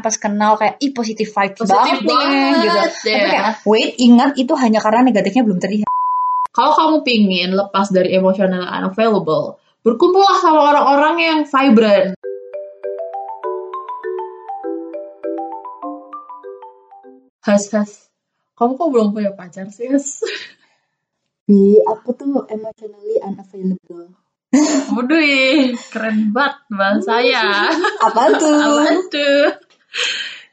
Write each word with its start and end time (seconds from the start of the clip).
pas 0.00 0.16
kenal 0.16 0.56
kayak 0.56 0.80
ih 0.80 0.96
positif 0.96 1.36
vibes 1.36 1.68
Positif 1.68 2.00
banget, 2.00 2.00
nih," 2.00 2.08
banget, 2.08 2.92
gitu. 2.96 3.08
ya. 3.12 3.12
Tapi 3.12 3.28
kayak 3.28 3.48
wait 3.68 3.92
ingat 4.00 4.30
itu 4.40 4.52
hanya 4.56 4.80
karena 4.80 5.04
negatifnya 5.04 5.44
belum 5.44 5.60
terlihat. 5.60 5.88
Kalau 6.52 6.72
kamu 6.72 6.96
pingin 7.04 7.52
lepas 7.52 7.92
dari 7.92 8.16
emotional 8.16 8.64
unavailable, 8.64 9.60
berkumpullah 9.84 10.36
sama 10.40 10.60
orang-orang 10.72 11.14
yang 11.20 11.38
vibrant. 11.44 12.16
Has, 17.44 17.68
has. 17.76 18.08
Kamu 18.56 18.80
kok 18.80 18.88
belum 18.96 19.12
punya 19.12 19.36
pacar 19.36 19.68
sih, 19.68 19.92
has? 19.92 20.24
Bi, 21.44 21.76
aku 21.84 22.16
tuh 22.16 22.48
emotionally 22.48 23.20
unavailable. 23.20 24.16
Waduh, 24.92 25.20
keren 25.92 26.32
banget 26.32 26.56
bahasa 26.68 27.20
saya. 27.20 27.72
Apa 28.04 28.40
tuh? 28.40 28.56
Apaan 28.56 28.98
tuh? 29.08 29.71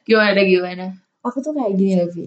Gimana, 0.07 0.41
gimana? 0.41 0.85
aku 1.23 1.37
tuh 1.43 1.51
kayak 1.55 1.73
gini 1.75 1.93
loh, 1.99 2.09
Vi. 2.11 2.25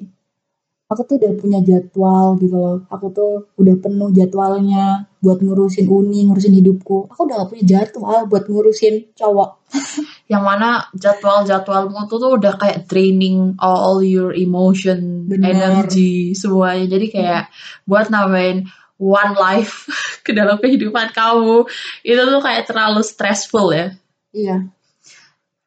Aku 0.92 1.08
tuh 1.08 1.16
udah 1.16 1.32
punya 1.40 1.58
jadwal 1.64 2.36
gitu 2.36 2.52
loh. 2.52 2.84
Aku 2.92 3.08
tuh 3.16 3.48
udah 3.56 3.80
penuh 3.80 4.12
jadwalnya 4.12 5.08
buat 5.24 5.40
ngurusin 5.40 5.88
uni, 5.88 6.28
ngurusin 6.28 6.52
hidupku. 6.52 7.08
Aku 7.08 7.24
udah 7.24 7.40
gak 7.40 7.48
punya 7.48 7.64
jadwal 7.64 8.28
buat 8.28 8.44
ngurusin 8.44 9.16
cowok. 9.16 9.72
Yang 10.32 10.42
mana 10.44 10.84
jadwal-jadwalmu 10.92 11.96
tuh, 12.12 12.18
tuh 12.20 12.30
udah 12.36 12.60
kayak 12.60 12.84
draining 12.92 13.56
all 13.56 14.04
your 14.04 14.36
emotion, 14.36 15.24
Bener. 15.24 15.56
energy, 15.56 16.36
semuanya. 16.36 16.84
Jadi 16.92 17.06
kayak 17.08 17.48
buat 17.88 18.12
nambahin 18.12 18.68
one 19.00 19.32
life 19.32 19.88
ke 20.28 20.36
dalam 20.36 20.60
kehidupan 20.60 21.16
kamu, 21.16 21.64
itu 22.04 22.20
tuh 22.20 22.42
kayak 22.44 22.68
terlalu 22.68 23.00
stressful 23.00 23.72
ya. 23.72 23.96
Iya. 24.36 24.68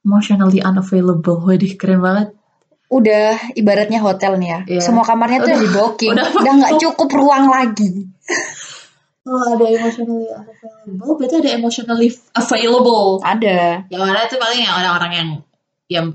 Emotionally 0.05 0.61
unavailable, 0.61 1.41
waduh 1.41 1.73
keren 1.75 1.99
banget. 1.99 2.29
Udah 2.87 3.49
ibaratnya 3.51 3.97
hotel 3.97 4.37
nih 4.37 4.47
ya. 4.47 4.59
Iya. 4.69 4.81
Semua 4.81 5.01
kamarnya 5.01 5.41
tuh 5.41 5.49
Udah- 5.49 5.59
di 5.59 5.67
booking. 5.67 6.11
udah 6.13 6.25
Udah 6.31 6.53
nggak 6.55 6.73
cukup 6.77 7.09
ruang 7.11 7.49
lagi. 7.49 8.05
Oh, 9.25 9.41
ada 9.49 9.65
emotionally 9.65 10.29
unavailable, 10.29 11.13
berarti 11.17 11.35
ada 11.41 11.49
emotionally 11.51 12.09
available. 12.31 13.17
Ada. 13.19 13.89
Yang 13.89 14.01
mana 14.05 14.19
itu 14.21 14.35
paling 14.37 14.61
yang 14.61 14.75
orang-orang 14.77 15.11
yang 15.11 15.29
yang 15.87 16.05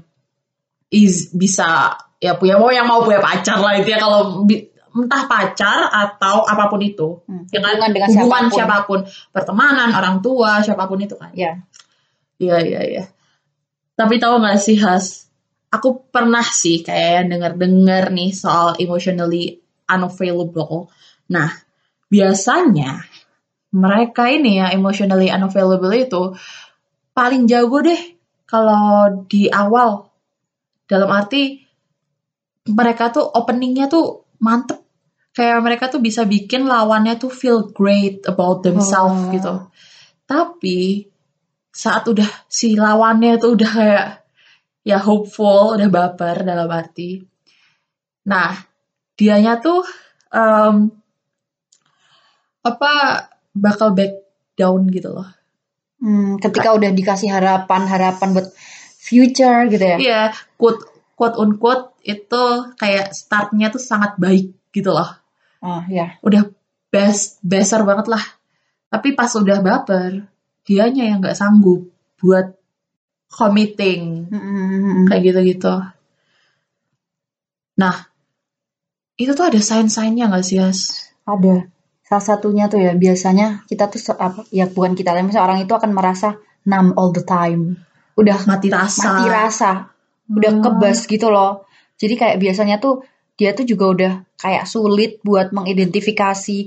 is 0.89 1.31
bisa 1.31 1.91
ya 2.19 2.35
punya 2.35 2.55
mau 2.55 2.71
yang 2.71 2.87
mau 2.87 3.03
punya 3.03 3.19
pacar 3.19 3.59
lah 3.59 3.75
itu 3.75 3.87
ya 3.87 3.99
kalau 3.99 4.47
entah 4.93 5.23
pacar 5.25 5.87
atau 5.89 6.43
apa 6.45 6.67
pun 6.67 6.79
itu 6.81 7.19
Hmm, 7.25 7.47
dengan 7.47 7.75
hubungan 7.75 7.91
dengan 7.91 8.09
hubungan 8.13 8.43
siapa 8.47 8.87
pun. 8.87 8.99
siapa 9.03 9.17
pun. 9.17 9.31
pertemanan 9.31 9.91
orang 9.91 10.19
tua 10.19 10.59
siapa 10.61 10.87
pun 10.87 10.99
itu 10.99 11.15
kan 11.15 11.31
Ya. 11.33 11.63
iya 12.37 12.59
iya 12.59 12.81
iya 12.85 13.03
tapi 14.01 14.17
tahu 14.17 14.41
nggak 14.41 14.57
sih 14.57 14.81
Has? 14.81 15.29
Aku 15.69 16.09
pernah 16.09 16.43
sih 16.43 16.81
kayak 16.81 17.29
dengar 17.61 18.09
nih 18.09 18.33
soal 18.33 18.81
emotionally 18.81 19.61
unavailable. 19.85 20.89
Nah 21.29 21.53
biasanya 22.09 23.05
mereka 23.71 24.27
ini 24.33 24.59
ya 24.59 24.73
emotionally 24.73 25.29
unavailable 25.31 25.93
itu 25.93 26.23
paling 27.13 27.45
jago 27.45 27.85
deh 27.85 28.03
kalau 28.49 29.27
di 29.29 29.53
awal. 29.53 30.09
Dalam 30.91 31.07
arti 31.13 31.61
mereka 32.67 33.15
tuh 33.15 33.29
openingnya 33.29 33.87
tuh 33.87 34.27
mantep. 34.43 34.81
Kayak 35.31 35.63
mereka 35.63 35.85
tuh 35.87 36.03
bisa 36.03 36.27
bikin 36.27 36.67
lawannya 36.67 37.15
tuh 37.15 37.31
feel 37.31 37.71
great 37.71 38.27
about 38.27 38.67
themselves 38.67 39.15
Oh. 39.15 39.31
gitu. 39.31 39.55
Tapi 40.27 41.10
saat 41.81 42.05
udah 42.13 42.29
si 42.53 42.77
lawannya 42.77 43.41
tuh 43.41 43.57
udah 43.57 43.71
kayak 43.73 44.07
ya 44.85 44.99
hopeful 45.01 45.77
udah 45.77 45.89
baper 45.89 46.45
dalam 46.45 46.69
arti 46.69 47.25
nah 48.29 48.53
dianya 49.17 49.57
tuh 49.65 49.81
em, 50.29 50.93
apa 52.61 52.93
bakal 53.57 53.97
back 53.97 54.13
down 54.57 54.85
gitu 54.93 55.17
loh 55.17 55.41
Hmm, 56.01 56.41
ketika 56.41 56.73
udah 56.73 56.91
dikasih 56.97 57.29
harapan-harapan 57.29 58.33
buat 58.33 58.49
future 58.97 59.69
gitu 59.69 59.85
ya. 59.85 59.97
Iya, 60.01 60.23
quote 60.57 60.89
quote 61.13 61.37
unquote 61.37 62.01
itu 62.09 62.73
kayak 62.81 63.13
startnya 63.13 63.69
tuh 63.69 63.85
sangat 63.85 64.17
baik 64.17 64.57
gitu 64.73 64.97
loh. 64.97 65.13
Oh, 65.61 65.85
ya. 65.93 66.17
Udah 66.25 66.49
best 66.89 67.37
besar 67.45 67.85
banget 67.85 68.09
lah. 68.09 68.25
Tapi 68.89 69.13
pas 69.13 69.29
udah 69.29 69.61
baper, 69.61 70.25
dianya 70.67 71.05
yang 71.11 71.19
nggak 71.23 71.39
sanggup 71.39 71.81
buat 72.21 72.47
committing 73.31 74.27
Hmm, 74.31 75.07
kayak 75.09 75.23
gitu-gitu. 75.33 75.75
Nah, 77.81 77.97
itu 79.17 79.31
tuh 79.33 79.45
ada 79.49 79.61
sign-signnya 79.61 80.29
nggak 80.31 80.45
sih, 80.45 80.59
Has? 80.61 80.81
Ada. 81.25 81.69
Salah 82.05 82.25
satunya 82.27 82.67
tuh 82.67 82.83
ya 82.83 82.93
biasanya 82.99 83.63
kita 83.71 83.87
tuh 83.87 84.01
apa 84.19 84.43
ya 84.51 84.67
bukan 84.67 84.93
kita 84.99 85.15
lah, 85.15 85.23
misalnya 85.23 85.47
orang 85.47 85.61
itu 85.63 85.73
akan 85.79 85.91
merasa 85.95 86.29
numb 86.67 86.93
all 86.99 87.15
the 87.15 87.23
time. 87.23 87.79
Udah 88.19 88.37
Mati 88.51 88.69
rasa. 88.69 89.01
mati 89.07 89.25
rasa, 89.31 89.71
udah 90.29 90.53
Hmm. 90.59 90.63
kebas 90.65 90.99
gitu 91.07 91.31
loh. 91.31 91.65
Jadi 92.01 92.15
kayak 92.19 92.37
biasanya 92.43 92.77
tuh 92.83 93.07
dia 93.39 93.55
tuh 93.57 93.65
juga 93.65 93.85
udah 93.95 94.13
kayak 94.37 94.65
sulit 94.69 95.23
buat 95.23 95.55
mengidentifikasi 95.55 96.59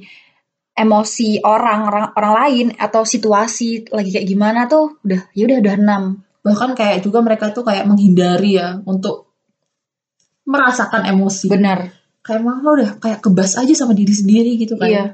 emosi 0.74 1.46
orang 1.46 1.86
orang 1.86 2.06
orang 2.18 2.34
lain 2.46 2.68
atau 2.74 3.06
situasi 3.06 3.94
lagi 3.94 4.10
kayak 4.10 4.26
gimana 4.26 4.66
tuh 4.66 4.98
udah 5.06 5.22
ya 5.38 5.44
udah 5.46 5.58
udah 5.62 5.76
enam. 5.78 6.04
Bahkan 6.44 6.76
kayak 6.76 7.00
juga 7.06 7.24
mereka 7.24 7.54
tuh 7.54 7.64
kayak 7.64 7.86
menghindari 7.88 8.58
ya 8.60 8.82
untuk 8.84 9.32
merasakan 10.44 11.08
emosi. 11.08 11.48
Benar. 11.48 11.80
Kayak 12.24 12.42
malah 12.42 12.74
udah 12.74 12.92
kayak 13.00 13.20
kebas 13.24 13.56
aja 13.56 13.74
sama 13.78 13.96
diri 13.96 14.12
sendiri 14.12 14.58
gitu 14.60 14.76
kan. 14.76 14.90
Iya. 14.90 15.06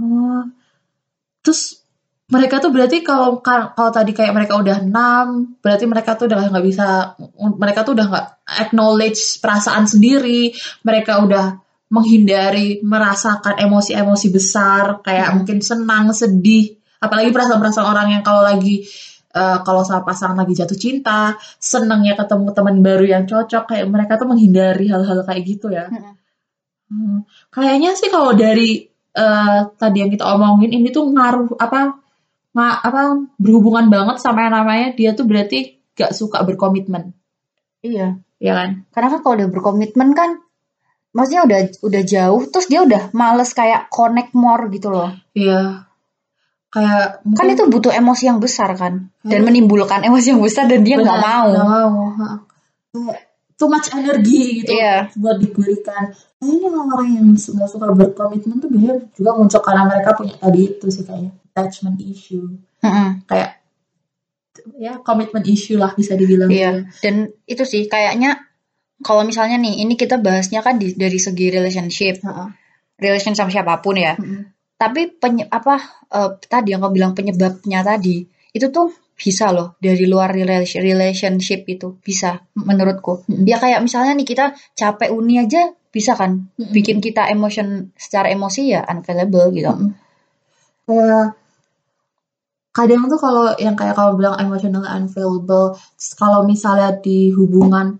Oh. 0.00 0.48
Terus 1.44 1.80
mereka 2.30 2.62
tuh 2.62 2.70
berarti 2.70 3.02
kalau 3.02 3.42
kalau 3.42 3.90
tadi 3.90 4.14
kayak 4.14 4.30
mereka 4.30 4.54
udah 4.54 4.86
enam, 4.86 5.58
berarti 5.58 5.84
mereka 5.90 6.14
tuh 6.14 6.30
udah 6.30 6.46
nggak 6.54 6.66
bisa, 6.66 7.18
mereka 7.58 7.82
tuh 7.82 7.98
udah 7.98 8.06
nggak 8.06 8.26
acknowledge 8.70 9.42
perasaan 9.42 9.90
sendiri, 9.90 10.54
mereka 10.86 11.18
udah 11.26 11.58
menghindari 11.90 12.78
merasakan 12.86 13.58
emosi-emosi 13.58 14.28
besar, 14.30 15.02
kayak 15.02 15.26
Hmm. 15.30 15.34
mungkin 15.42 15.58
senang, 15.58 16.14
sedih, 16.14 16.78
apalagi 17.02 17.34
perasaan-perasaan 17.34 17.86
orang 17.86 18.08
yang 18.14 18.22
kalau 18.22 18.46
lagi 18.46 18.86
eh, 19.30 19.58
kalau 19.62 19.86
sama 19.86 20.02
pasangan 20.02 20.42
lagi 20.42 20.58
jatuh 20.58 20.74
cinta, 20.74 21.38
senangnya 21.62 22.18
ketemu 22.18 22.50
teman 22.50 22.82
baru 22.82 23.06
yang 23.06 23.24
cocok, 23.30 23.62
kayak 23.70 23.86
mereka 23.86 24.18
tuh 24.18 24.26
menghindari 24.26 24.90
hal-hal 24.90 25.22
kayak 25.22 25.42
gitu 25.46 25.70
ya. 25.70 25.86
Mm-mm. 25.86 26.14
Hmm, 26.90 27.18
kayaknya 27.54 27.94
sih 27.94 28.10
kalau 28.10 28.34
dari 28.34 28.90
eh, 29.14 29.58
tadi 29.78 29.96
yang 30.02 30.10
kita 30.10 30.26
omongin 30.34 30.74
ini 30.74 30.90
tuh 30.90 31.06
ngaruh 31.14 31.54
apa 31.62 31.98
nga, 32.50 32.68
apa 32.82 33.22
berhubungan 33.38 33.86
banget 33.86 34.18
sama 34.18 34.50
yang 34.50 34.54
namanya 34.58 34.98
dia 34.98 35.14
tuh 35.14 35.22
berarti 35.30 35.78
gak 35.94 36.10
suka 36.10 36.42
berkomitmen, 36.42 37.14
Iya. 37.86 38.18
ya 38.42 38.52
kan? 38.58 38.82
Karena 38.90 39.08
kan 39.14 39.20
kalau 39.22 39.34
udah 39.38 39.48
berkomitmen 39.54 40.10
kan 40.10 40.42
maksudnya 41.10 41.42
udah 41.42 41.60
udah 41.82 42.02
jauh 42.06 42.42
terus 42.46 42.66
dia 42.70 42.80
udah 42.86 43.10
males 43.10 43.50
kayak 43.50 43.90
connect 43.90 44.30
more 44.32 44.70
gitu 44.70 44.88
loh. 44.88 45.10
Iya. 45.34 45.86
Kayak 46.70 47.26
Kan 47.26 47.26
mungkin 47.26 47.54
itu 47.58 47.64
butuh 47.66 47.92
emosi 47.92 48.30
yang 48.30 48.38
besar 48.38 48.70
kan 48.78 49.10
dan 49.26 49.42
Hmm. 49.42 49.46
menimbulkan 49.50 50.06
emosi 50.06 50.30
yang 50.30 50.42
besar 50.42 50.70
dan 50.70 50.86
dia 50.86 51.02
nggak 51.02 51.18
mau. 51.18 51.50
nggak 51.50 51.66
mau. 51.66 52.06
Too 53.60 53.68
much 53.68 53.92
energi 53.92 54.64
gitu 54.64 54.72
Iya. 54.72 55.10
buat 55.18 55.36
diberikan. 55.36 56.14
Kayaknya 56.40 56.70
orang 56.72 57.08
yang 57.12 57.26
nggak 57.36 57.68
suka 57.68 57.92
berkomitmen 57.92 58.56
tuh 58.56 58.70
biasanya 58.72 59.04
juga 59.12 59.30
muncul 59.36 59.60
karena 59.60 59.82
mereka 59.84 60.10
punya 60.16 60.32
tadi 60.38 60.60
itu 60.64 60.86
sih 60.88 61.04
kayaknya 61.04 61.34
attachment 61.52 62.00
issue. 62.00 62.48
Mm-mm. 62.80 63.26
Kayak 63.28 63.60
ya 64.80 64.96
commitment 65.04 65.44
issue 65.44 65.76
lah 65.76 65.92
bisa 65.92 66.16
dibilang. 66.16 66.48
Iya. 66.48 66.88
Dan 67.04 67.28
itu 67.44 67.62
sih 67.68 67.84
kayaknya 67.84 68.49
kalau 69.00 69.24
misalnya 69.24 69.56
nih 69.56 69.80
ini 69.84 69.96
kita 69.96 70.20
bahasnya 70.20 70.60
kan 70.60 70.76
di- 70.76 70.96
dari 70.96 71.16
segi 71.16 71.48
relationship, 71.48 72.20
Heeh. 72.20 72.48
relation 73.00 73.32
sama 73.32 73.48
siapa 73.48 73.80
pun 73.80 73.96
ya. 73.96 74.14
Mm-mm. 74.16 74.52
Tapi 74.76 75.16
penye, 75.20 75.44
apa 75.48 75.76
eh, 76.12 76.30
tadi 76.48 76.72
yang 76.72 76.84
kau 76.84 76.92
bilang 76.92 77.12
penyebabnya 77.16 77.80
tadi 77.84 78.24
itu 78.52 78.66
tuh 78.68 78.92
bisa 79.16 79.52
loh 79.52 79.76
dari 79.76 80.08
luar 80.08 80.32
relation- 80.32 80.80
relationship 80.80 81.64
itu 81.68 81.96
bisa 82.00 82.40
menurutku. 82.56 83.24
Mm-mm. 83.28 83.44
Ya 83.48 83.56
kayak 83.60 83.80
misalnya 83.84 84.12
nih 84.16 84.28
kita 84.28 84.52
capek 84.76 85.12
uni 85.12 85.40
aja 85.40 85.72
bisa 85.90 86.14
kan 86.14 86.46
bikin 86.54 87.02
kita 87.02 87.26
emotion 87.28 87.90
secara 87.98 88.30
emosi 88.30 88.62
ya 88.72 88.84
unavailable 88.84 89.48
gitu. 89.56 89.72
Mm-mm. 89.72 89.92
kayak 90.86 91.34
kadang 92.70 93.10
tuh 93.10 93.18
kalau 93.18 93.50
yang 93.58 93.74
kayak 93.74 93.98
kalau 93.98 94.14
bilang 94.14 94.38
emotional 94.38 94.86
unavailable 94.86 95.74
kalau 96.14 96.46
misalnya 96.46 96.94
di 97.02 97.34
hubungan 97.34 97.98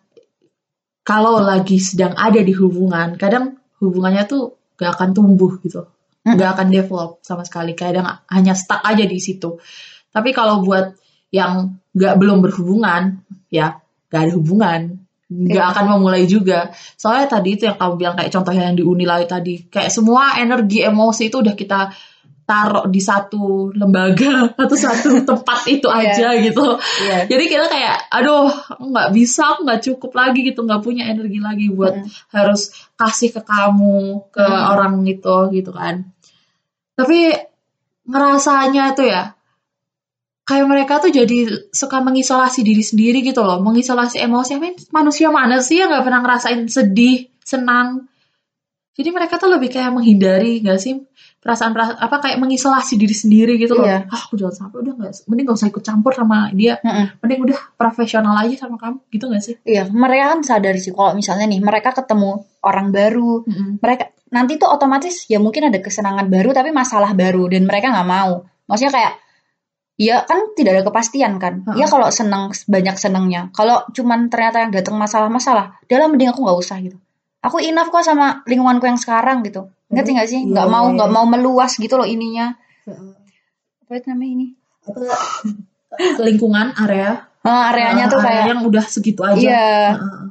kalau 1.11 1.43
lagi 1.43 1.83
sedang 1.83 2.15
ada 2.15 2.39
di 2.39 2.55
hubungan 2.55 3.19
kadang 3.19 3.59
hubungannya 3.83 4.31
tuh 4.31 4.55
gak 4.79 4.95
akan 4.95 5.11
tumbuh 5.11 5.59
gitu. 5.59 5.91
Mm. 6.21 6.37
gak 6.37 6.51
akan 6.55 6.67
develop 6.71 7.11
sama 7.27 7.43
sekali. 7.43 7.75
Kadang 7.75 8.07
hanya 8.31 8.55
stuck 8.55 8.85
aja 8.87 9.03
di 9.03 9.19
situ. 9.19 9.59
Tapi 10.15 10.31
kalau 10.31 10.63
buat 10.63 10.95
yang 11.35 11.83
gak 11.97 12.15
belum 12.15 12.45
berhubungan 12.45 13.27
ya 13.51 13.83
gak 14.07 14.31
ada 14.31 14.33
hubungan. 14.39 14.81
Nggak 15.31 15.63
Iya. 15.63 15.73
akan 15.75 15.85
memulai 15.95 16.27
juga. 16.27 16.75
Soalnya 16.99 17.31
tadi 17.31 17.55
itu 17.55 17.63
yang 17.63 17.79
kamu 17.79 17.95
bilang 18.03 18.15
kayak 18.19 18.35
contohnya 18.35 18.67
yang 18.67 18.75
di 18.75 18.83
Unilai 18.83 19.31
tadi. 19.31 19.63
Kayak 19.71 19.95
semua 19.95 20.35
energi 20.43 20.83
emosi 20.83 21.31
itu 21.31 21.39
udah 21.39 21.55
kita 21.55 21.95
taruh 22.51 22.91
di 22.91 22.99
satu 22.99 23.71
lembaga 23.71 24.51
atau 24.67 24.75
satu 24.75 25.23
tempat 25.31 25.61
itu 25.71 25.87
Iya. 25.87 26.11
aja 26.11 26.29
gitu 26.43 26.67
Iya. 27.07 27.19
jadi 27.31 27.45
kita 27.47 27.67
kayak 27.71 27.97
aduh 28.11 28.51
nggak 28.83 29.09
bisa 29.15 29.55
aku 29.55 29.63
nggak 29.63 29.81
cukup 29.87 30.11
lagi 30.19 30.41
gitu 30.43 30.67
nggak 30.67 30.83
punya 30.83 31.07
energi 31.07 31.39
lagi 31.39 31.71
buat 31.71 31.95
Mm. 32.03 32.11
harus 32.35 32.75
kasih 32.99 33.31
ke 33.31 33.47
kamu 33.47 34.27
ke 34.35 34.43
Mm. 34.43 34.71
orang 34.75 34.95
itu 35.07 35.37
gitu 35.55 35.71
kan 35.71 36.11
tapi 36.99 37.31
ngerasanya 38.05 38.93
tuh 38.93 39.07
ya 39.07 39.23
kayak 40.43 40.67
mereka 40.67 40.99
tuh 40.99 41.15
jadi 41.15 41.47
suka 41.71 42.03
mengisolasi 42.03 42.67
diri 42.67 42.83
sendiri 42.83 43.23
gitu 43.23 43.47
loh 43.47 43.63
mengisolasi 43.63 44.19
emosi 44.19 44.59
mean, 44.59 44.75
manusia 44.91 45.31
mana 45.31 45.63
sih 45.63 45.79
yang 45.79 45.95
nggak 45.95 46.03
pernah 46.03 46.21
ngerasain 46.21 46.67
sedih 46.67 47.31
senang 47.41 48.11
jadi 48.99 49.15
mereka 49.15 49.39
tuh 49.39 49.47
lebih 49.49 49.71
kayak 49.71 49.95
menghindari 49.95 50.59
nggak 50.59 50.77
sih 50.77 50.99
perasaan 51.41 51.73
perasaan 51.73 51.97
apa 51.97 52.21
kayak 52.21 52.37
mengisolasi 52.37 53.01
diri 53.01 53.17
sendiri 53.17 53.57
gitu 53.57 53.73
loh 53.73 53.89
Iya. 53.89 54.05
ah 54.13 54.21
aku 54.29 54.37
jangan 54.37 54.69
sampai 54.69 54.85
udah 54.85 54.93
nggak 54.93 55.13
mending 55.25 55.45
gak 55.49 55.57
usah 55.57 55.69
ikut 55.73 55.81
campur 55.81 56.13
sama 56.13 56.53
dia 56.53 56.77
Mm-mm. 56.85 57.17
mending 57.25 57.41
udah 57.49 57.59
profesional 57.81 58.37
aja 58.37 58.55
sama 58.61 58.77
kamu 58.77 59.01
gitu 59.09 59.25
gak 59.33 59.41
sih 59.41 59.57
Iya, 59.65 59.89
mereka 59.89 60.37
kan 60.37 60.41
sadar 60.45 60.77
sih 60.77 60.93
kalau 60.93 61.17
misalnya 61.17 61.49
nih 61.49 61.65
mereka 61.65 61.97
ketemu 61.97 62.45
orang 62.61 62.93
baru, 62.93 63.41
mereka 63.81 64.13
nanti 64.29 64.61
tuh 64.61 64.69
otomatis 64.69 65.25
ya 65.33 65.41
mungkin 65.41 65.73
ada 65.73 65.81
kesenangan 65.81 66.29
baru 66.29 66.53
tapi 66.53 66.71
masalah 66.77 67.17
baru 67.17 67.49
dan 67.49 67.65
mereka 67.65 67.89
nggak 67.89 68.05
mau. 68.05 68.45
Maksudnya 68.69 68.93
kayak 68.93 69.13
ya 69.97 70.17
kan 70.29 70.53
tidak 70.53 70.77
ada 70.77 70.83
kepastian 70.93 71.41
kan. 71.41 71.65
Heeh. 71.67 71.81
Ya 71.81 71.87
kalau 71.89 72.13
senang 72.13 72.53
banyak 72.53 72.97
senangnya. 73.01 73.49
Kalau 73.57 73.85
cuman 73.97 74.29
ternyata 74.29 74.61
yang 74.61 74.73
datang 74.77 74.97
masalah-masalah, 74.97 75.81
dalam 75.89 76.13
mending 76.13 76.31
aku 76.37 76.45
nggak 76.45 76.59
usah 76.61 76.77
gitu. 76.85 77.01
Aku 77.41 77.57
enough 77.65 77.89
kok 77.89 78.05
sama 78.05 78.45
lingkunganku 78.45 78.85
yang 78.85 79.01
sekarang 79.01 79.41
gitu. 79.41 79.73
Ngerti 79.91 80.11
nggak 80.15 80.29
sih? 80.31 80.41
Iya, 80.47 80.51
Nggak 80.55 80.69
mau 80.71 80.87
iya, 80.87 80.95
nggak 80.97 81.11
iya. 81.11 81.17
mau 81.19 81.27
meluas 81.27 81.73
gitu 81.75 81.95
loh 81.99 82.07
ininya. 82.07 82.55
Apa 83.87 83.93
itu 83.99 84.07
namanya 84.11 84.33
ini? 84.39 84.47
lingkungan 86.27 86.73
area 86.79 87.29
Ah, 87.41 87.73
areanya 87.73 88.05
tuh 88.07 88.21
area 88.21 88.29
kayak 88.29 88.45
yang 88.53 88.61
udah 88.69 88.85
segitu 88.85 89.25
aja 89.25 89.41
iya. 89.41 89.73
Heeh. 89.97 90.27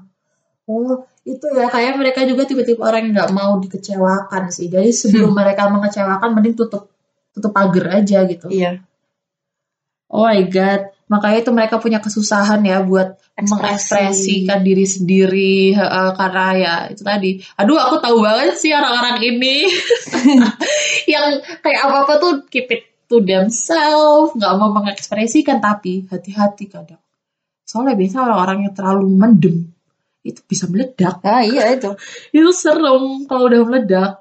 Oh, 0.69 1.01
itu 1.25 1.45
ya 1.57 1.65
kayak 1.65 1.97
mereka 1.97 2.21
juga 2.29 2.45
tiba-tiba 2.45 2.85
orang 2.85 3.09
yang 3.09 3.13
nggak 3.17 3.33
mau 3.33 3.57
dikecewakan 3.57 4.53
sih. 4.53 4.69
Jadi 4.69 4.93
sebelum 4.93 5.33
mereka 5.39 5.65
mengecewakan, 5.73 6.37
mending 6.37 6.53
tutup 6.53 6.93
tutup 7.33 7.49
pagar 7.49 8.01
aja 8.01 8.21
gitu. 8.29 8.45
Iya. 8.53 8.85
Oh 10.13 10.29
my 10.29 10.45
god, 10.49 10.93
makanya 11.09 11.41
itu 11.41 11.51
mereka 11.51 11.81
punya 11.81 11.97
kesusahan 11.99 12.61
ya 12.61 12.85
buat 12.85 13.17
Ekspresi. 13.33 13.49
mengekspresikan 13.49 14.59
diri 14.61 14.85
sendiri 14.85 15.73
heeh, 15.73 16.09
karena 16.13 16.45
ya 16.55 16.75
itu 16.93 17.01
tadi. 17.01 17.41
Aduh, 17.57 17.81
aku 17.81 17.97
tahu 17.97 18.21
banget 18.21 18.55
sih 18.61 18.71
orang-orang 18.71 19.17
ini 19.25 19.65
yang 21.13 21.41
kayak 21.65 21.81
apa-apa 21.89 22.13
tuh 22.21 22.31
keep 22.47 22.69
it 22.69 22.87
to 23.09 23.25
themselves, 23.25 24.37
nggak 24.37 24.53
mau 24.61 24.69
mengekspresikan 24.69 25.57
tapi 25.57 26.05
hati-hati 26.05 26.69
kadang. 26.69 27.01
Soalnya 27.65 27.97
biasa 27.97 28.17
orang-orang 28.21 28.57
yang 28.69 28.73
terlalu 28.77 29.05
mendem 29.09 29.57
itu 30.21 30.41
bisa 30.45 30.69
meledak. 30.69 31.21
Ah, 31.25 31.41
iya 31.41 31.73
itu. 31.73 31.97
Itu 32.29 32.53
serem 32.53 33.25
kalau 33.25 33.49
udah 33.49 33.61
meledak. 33.65 34.13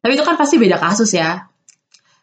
Tapi 0.00 0.12
itu 0.16 0.24
kan 0.24 0.36
pasti 0.36 0.56
beda 0.56 0.76
kasus 0.76 1.12
ya. 1.12 1.49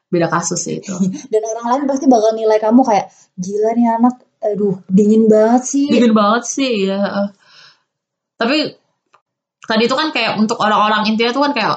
Beda 0.07 0.31
kasus 0.31 0.59
sih 0.63 0.79
itu. 0.79 0.93
dan 1.31 1.41
orang 1.43 1.65
lain 1.67 1.83
pasti 1.87 2.05
bakal 2.07 2.31
nilai 2.31 2.57
kamu 2.57 2.81
kayak 2.83 3.11
gila 3.35 3.69
nih 3.75 3.87
anak 3.99 4.15
aduh 4.37 4.77
dingin 4.87 5.25
banget 5.25 5.63
sih 5.65 5.87
dingin 5.89 6.13
banget 6.13 6.43
sih 6.45 6.87
ya 6.87 7.33
tapi 8.37 8.77
tadi 9.65 9.83
itu 9.89 9.95
kan 9.97 10.13
kayak 10.13 10.37
untuk 10.37 10.61
orang-orang 10.61 11.09
intinya 11.09 11.33
tuh 11.33 11.43
kan 11.49 11.53
kayak 11.57 11.73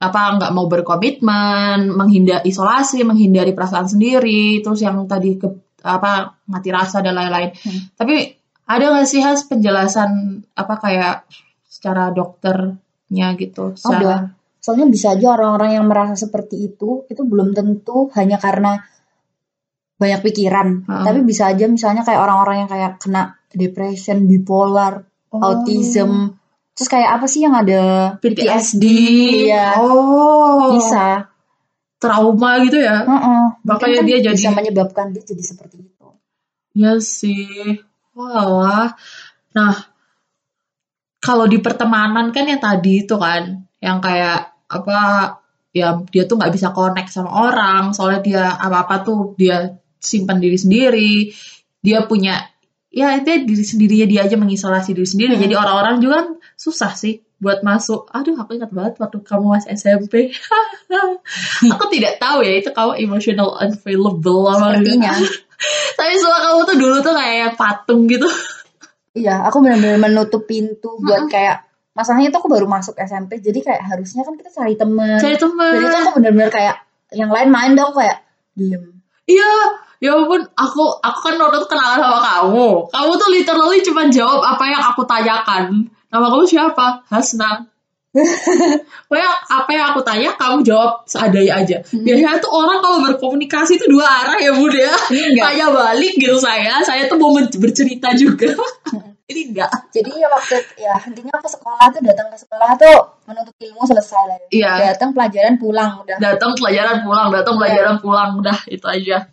apa 0.00 0.20
nggak 0.40 0.52
mau 0.56 0.64
berkomitmen 0.64 1.92
menghindari 1.92 2.48
isolasi 2.48 3.04
menghindari 3.04 3.52
perasaan 3.52 3.84
sendiri 3.84 4.64
terus 4.64 4.80
yang 4.80 5.04
tadi 5.04 5.36
ke 5.36 5.44
apa 5.84 6.40
mati 6.48 6.72
rasa 6.72 7.04
dan 7.04 7.16
lain-lain 7.16 7.52
Hmm. 7.52 7.92
tapi 7.96 8.32
ada 8.64 8.96
nggak 8.96 9.04
sih 9.04 9.20
has 9.20 9.44
penjelasan 9.44 10.40
apa 10.56 10.74
kayak 10.80 11.16
secara 11.68 12.08
dokternya 12.16 13.36
gitu 13.36 13.72
Oh, 13.72 13.76
secara. 13.76 14.32
Soalnya 14.60 14.86
bisa 14.86 15.16
aja 15.16 15.32
orang-orang 15.32 15.80
yang 15.80 15.86
merasa 15.88 16.14
seperti 16.14 16.68
itu 16.68 17.08
itu 17.08 17.22
belum 17.24 17.50
tentu 17.50 18.12
hanya 18.12 18.36
karena 18.36 18.84
banyak 19.96 20.20
pikiran 20.22 20.68
Heeh. 20.84 21.04
tapi 21.04 21.20
bisa 21.20 21.48
aja 21.48 21.64
misalnya 21.64 22.00
kayak 22.00 22.20
orang-orang 22.20 22.64
yang 22.64 22.70
kayak 22.70 22.92
kena 22.96 23.36
depression 23.50 24.24
bipolar 24.24 25.04
Oh. 25.30 25.38
autism 25.38 26.34
terus 26.74 26.90
kayak 26.90 27.14
apa 27.14 27.26
sih 27.26 27.46
yang 27.46 27.54
ada 27.54 28.14
PTSD 28.18 28.82
Iya. 29.46 29.78
oh 29.78 30.74
bisa 30.74 31.30
trauma 31.96 32.58
gitu 32.60 32.76
ya 32.76 33.06
Heeh. 33.06 33.42
Makanya 33.62 33.78
Mungkin 33.78 33.94
kan 33.94 34.08
dia 34.10 34.18
jadi- 34.20 34.34
bisa 34.34 34.50
menyebabkan 34.50 35.06
dia 35.10 35.22
jadi 35.22 35.42
seperti 35.44 35.76
itu 35.80 36.06
Ya 36.70 36.98
sih. 36.98 37.78
Wah. 38.10 38.94
Nah, 39.50 39.74
kalau 41.18 41.44
di 41.44 41.58
pertemanan 41.58 42.30
kan 42.30 42.46
yang 42.46 42.58
tadi 42.58 43.02
itu 43.02 43.14
kan, 43.14 43.66
yang 43.80 43.98
kayak 43.98 44.52
apa 44.70 44.98
ya 45.72 45.98
dia 46.10 46.24
tuh 46.26 46.36
nggak 46.38 46.52
bisa 46.52 46.70
connect 46.70 47.10
sama 47.10 47.30
orang, 47.50 47.96
soalnya 47.96 48.20
dia 48.22 48.44
apa-apa 48.54 49.02
tuh 49.02 49.34
dia 49.34 49.80
simpan 49.98 50.38
diri 50.38 50.58
sendiri. 50.60 51.14
Dia 51.80 52.04
punya 52.04 52.44
ya 52.90 53.16
itu 53.16 53.46
diri 53.46 53.64
sendirinya 53.64 54.06
dia 54.06 54.20
aja 54.26 54.36
mengisolasi 54.36 54.92
diri 54.92 55.08
sendiri. 55.08 55.34
Hmm. 55.38 55.42
Jadi 55.48 55.54
orang-orang 55.56 55.96
juga 56.02 56.14
kan 56.20 56.28
susah 56.58 56.92
sih 56.92 57.24
buat 57.40 57.64
masuk. 57.64 58.12
Aduh, 58.12 58.36
aku 58.36 58.60
ingat 58.60 58.70
banget 58.70 59.00
waktu 59.00 59.24
kamu 59.24 59.56
masih 59.56 59.72
SMP. 59.72 60.36
aku 61.72 61.84
tidak 61.88 62.20
tahu 62.20 62.44
ya 62.44 62.60
itu 62.60 62.70
kamu 62.74 63.00
emotional 63.00 63.56
unavailable 63.56 64.50
apa 64.50 64.74
sepertinya 64.74 65.14
tapi 65.98 66.12
suara 66.16 66.38
kamu 66.50 66.60
tuh 66.66 66.76
dulu 66.76 66.96
tuh 67.04 67.14
kayak 67.16 67.56
patung 67.56 68.08
gitu. 68.10 68.28
Iya, 69.10 69.42
aku 69.50 69.58
benar-benar 69.62 69.98
menutup 69.98 70.46
pintu 70.46 70.98
buat 71.02 71.26
kayak 71.26 71.69
masalahnya 72.00 72.32
itu 72.32 72.38
aku 72.40 72.48
baru 72.48 72.64
masuk 72.64 72.96
SMP, 72.96 73.44
jadi 73.44 73.60
kayak 73.60 73.82
harusnya 73.84 74.24
kan 74.24 74.34
kita 74.40 74.50
cari 74.56 74.74
teman. 74.80 75.20
Cari 75.20 75.36
teman. 75.36 75.72
Dan 75.76 75.82
itu 75.84 75.96
aku 76.00 76.10
benar-benar 76.16 76.50
kayak 76.50 76.76
yang 77.12 77.28
lain 77.28 77.48
main 77.52 77.72
dong 77.76 77.92
kayak 77.92 78.24
diem. 78.56 79.04
Iya, 79.28 79.52
ya 80.00 80.16
ampun, 80.16 80.42
aku 80.56 80.84
aku 80.98 81.18
kan 81.20 81.34
waktu 81.36 81.68
kenalan 81.68 82.00
sama 82.00 82.18
kamu. 82.24 82.68
Kamu 82.88 83.10
tuh 83.20 83.28
literally 83.30 83.78
cuma 83.84 84.02
jawab 84.08 84.40
apa 84.40 84.64
yang 84.66 84.82
aku 84.82 85.02
tanyakan. 85.04 85.92
Nama 86.10 86.26
kamu 86.26 86.44
siapa? 86.48 87.06
Hasna. 87.06 87.70
Pokoknya 89.06 89.30
apa 89.46 89.70
yang 89.70 89.84
aku 89.94 90.00
tanya, 90.02 90.34
kamu 90.34 90.66
jawab 90.66 91.06
seadanya 91.06 91.62
aja. 91.62 91.78
Biasanya 91.94 92.42
tuh 92.42 92.50
orang 92.50 92.82
kalau 92.82 92.98
berkomunikasi 93.06 93.78
itu 93.78 93.86
dua 93.86 94.02
arah 94.02 94.38
ya 94.42 94.50
bud 94.50 94.74
ya. 94.74 94.90
Enggak. 95.14 95.54
Tanya 95.54 95.66
balik 95.70 96.18
gitu 96.18 96.34
saya. 96.42 96.82
Saya 96.82 97.06
tuh 97.06 97.22
mau 97.22 97.30
bercerita 97.38 98.10
juga. 98.18 98.58
Ini 99.30 99.40
enggak. 99.54 99.70
Jadi 99.94 100.10
ya 100.18 100.26
waktu 100.26 100.56
ya 100.74 100.94
intinya 101.06 101.38
aku 101.38 101.46
sekolah 101.46 101.86
tuh 101.94 102.02
datang 102.02 102.26
ke 102.34 102.36
sekolah 102.36 102.70
tuh 102.74 102.96
menuntut 103.30 103.54
ilmu 103.62 103.82
selesai 103.86 104.22
lah. 104.26 104.36
ya. 104.42 104.48
Iya. 104.50 104.72
Datang 104.94 105.14
pelajaran 105.14 105.54
pulang 105.54 106.02
udah. 106.02 106.16
datang 106.18 106.50
pelajaran 106.58 106.96
pulang, 107.06 107.26
datang 107.30 107.54
pelajaran 107.54 107.96
pulang, 108.02 108.30
udah 108.42 108.58
itu 108.66 108.86
aja. 108.90 109.30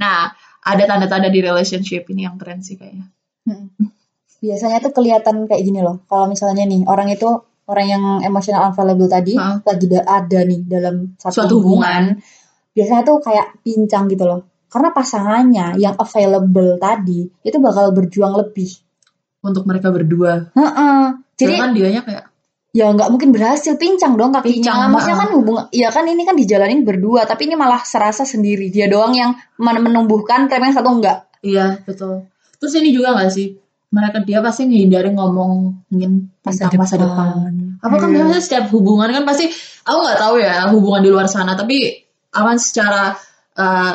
Nah, 0.00 0.32
ada 0.64 0.82
tanda-tanda 0.88 1.28
di 1.28 1.44
relationship 1.44 2.08
ini 2.08 2.24
yang 2.24 2.40
keren 2.40 2.64
sih 2.64 2.80
kayaknya. 2.80 3.12
Hmm. 3.44 3.68
Biasanya 4.40 4.80
tuh 4.80 4.92
kelihatan 4.96 5.44
kayak 5.44 5.60
gini 5.60 5.80
loh. 5.84 6.00
Kalau 6.08 6.24
misalnya 6.24 6.64
nih 6.64 6.84
orang 6.88 7.12
itu 7.12 7.28
orang 7.64 7.86
yang 7.88 8.04
emotional 8.24 8.68
unavailable 8.68 9.08
tadi 9.08 9.36
Heeh. 9.36 9.56
lagi 9.64 9.86
da- 9.88 10.04
ada 10.08 10.40
nih 10.44 10.60
dalam 10.64 11.16
satu, 11.16 11.44
Suatu 11.44 11.60
hubungan. 11.60 12.16
biasanya 12.72 13.02
tuh 13.04 13.20
kayak 13.20 13.60
pincang 13.64 14.08
gitu 14.08 14.24
loh. 14.24 14.40
Karena 14.68 14.90
pasangannya 14.90 15.78
yang 15.78 15.94
available 15.94 16.76
tadi 16.76 17.24
itu 17.40 17.56
bakal 17.62 17.94
berjuang 17.94 18.34
lebih. 18.34 18.68
Untuk 19.44 19.68
mereka 19.68 19.92
berdua. 19.92 20.48
Heeh. 20.50 21.02
Jadi 21.36 21.52
Jadi 21.52 21.54
kan 21.60 21.70
dianya 21.76 22.02
kayak 22.02 22.24
ya 22.74 22.90
nggak 22.90 23.06
mungkin 23.06 23.30
berhasil 23.30 23.76
pincang 23.76 24.16
dong 24.16 24.32
kakinya. 24.32 24.50
Pincang, 24.50 24.78
Maksudnya 24.90 25.18
kan 25.20 25.30
hubungan, 25.30 25.64
ya 25.70 25.94
kan 25.94 26.08
ini 26.08 26.24
kan 26.24 26.34
dijalanin 26.34 26.82
berdua, 26.82 27.22
tapi 27.22 27.46
ini 27.46 27.54
malah 27.54 27.84
serasa 27.84 28.24
sendiri. 28.24 28.66
Dia 28.66 28.90
doang 28.90 29.14
yang 29.14 29.30
men- 29.60 29.78
menumbuhkan, 29.78 30.48
yang 30.48 30.74
satu 30.74 30.90
enggak. 30.90 31.28
iya 31.38 31.76
betul. 31.84 32.24
Terus 32.58 32.72
ini 32.74 32.90
juga 32.90 33.12
gak 33.14 33.30
sih? 33.30 33.54
Mereka 33.92 34.24
dia 34.24 34.40
pasti 34.40 34.64
ngehindari 34.64 35.12
ngomongin 35.12 36.32
Masa 36.42 36.66
tentang 36.66 36.80
masa 36.82 36.96
depan. 36.98 37.26
depan. 37.30 37.52
Apa 37.78 37.94
kan 37.94 38.08
Hmm. 38.10 38.14
biasanya 38.16 38.42
setiap 38.42 38.64
hubungan 38.72 39.08
kan 39.12 39.22
pasti 39.22 39.46
aku 39.84 39.98
nggak 40.00 40.18
tahu 40.18 40.34
ya 40.40 40.54
hubungan 40.72 41.04
di 41.04 41.10
luar 41.12 41.28
sana 41.28 41.52
tapi 41.54 41.94
aman 42.32 42.56
secara 42.56 43.12
eh, 43.54 43.92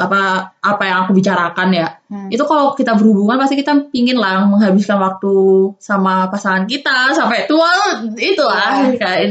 apa 0.00 0.20
apa 0.58 0.82
yang 0.82 0.98
aku 1.04 1.12
bicarakan 1.12 1.70
ya 1.70 1.88
Hmm. 2.10 2.26
itu 2.26 2.42
kalau 2.42 2.74
kita 2.74 2.98
berhubungan 2.98 3.38
pasti 3.38 3.54
kita 3.54 3.86
pingin 3.94 4.18
lah 4.18 4.42
menghabiskan 4.42 4.98
waktu 4.98 5.30
sama 5.78 6.26
pasangan 6.26 6.66
kita 6.66 7.14
sampai 7.14 7.46
tua 7.46 7.70
itulah 8.18 8.90
Iya. 8.90 8.98
kan 8.98 9.28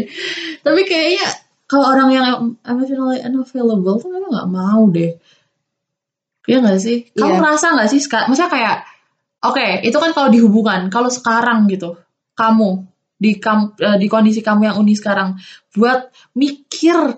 tapi 0.63 0.87
kayaknya 0.87 1.27
kalau 1.67 1.91
orang 1.91 2.09
yang 2.09 2.25
emotionally 2.63 3.19
unavailable 3.19 3.99
tuh 3.99 4.07
memang 4.07 4.31
nggak 4.31 4.47
mau 4.47 4.87
deh 4.87 5.11
Iya 6.47 6.57
nggak 6.63 6.79
sih 6.79 6.97
kamu 7.11 7.35
Iya. 7.35 7.41
merasa 7.43 7.65
nggak 7.75 7.89
sih 7.91 7.99
maksudnya 7.99 8.47
kayak 8.47 8.77
Oke, 9.39 9.79
itu 9.87 9.95
kan 9.95 10.11
kalau 10.11 10.27
di 10.27 10.43
hubungan. 10.43 10.91
Kalau 10.91 11.07
sekarang 11.07 11.63
gitu, 11.71 11.95
kamu 12.35 12.83
di 13.15 13.39
kam, 13.39 13.71
eh, 13.79 13.95
di 13.95 14.11
kondisi 14.11 14.43
kamu 14.43 14.67
yang 14.67 14.75
unik 14.83 14.97
sekarang, 14.99 15.39
buat 15.71 16.11
mikir 16.35 17.15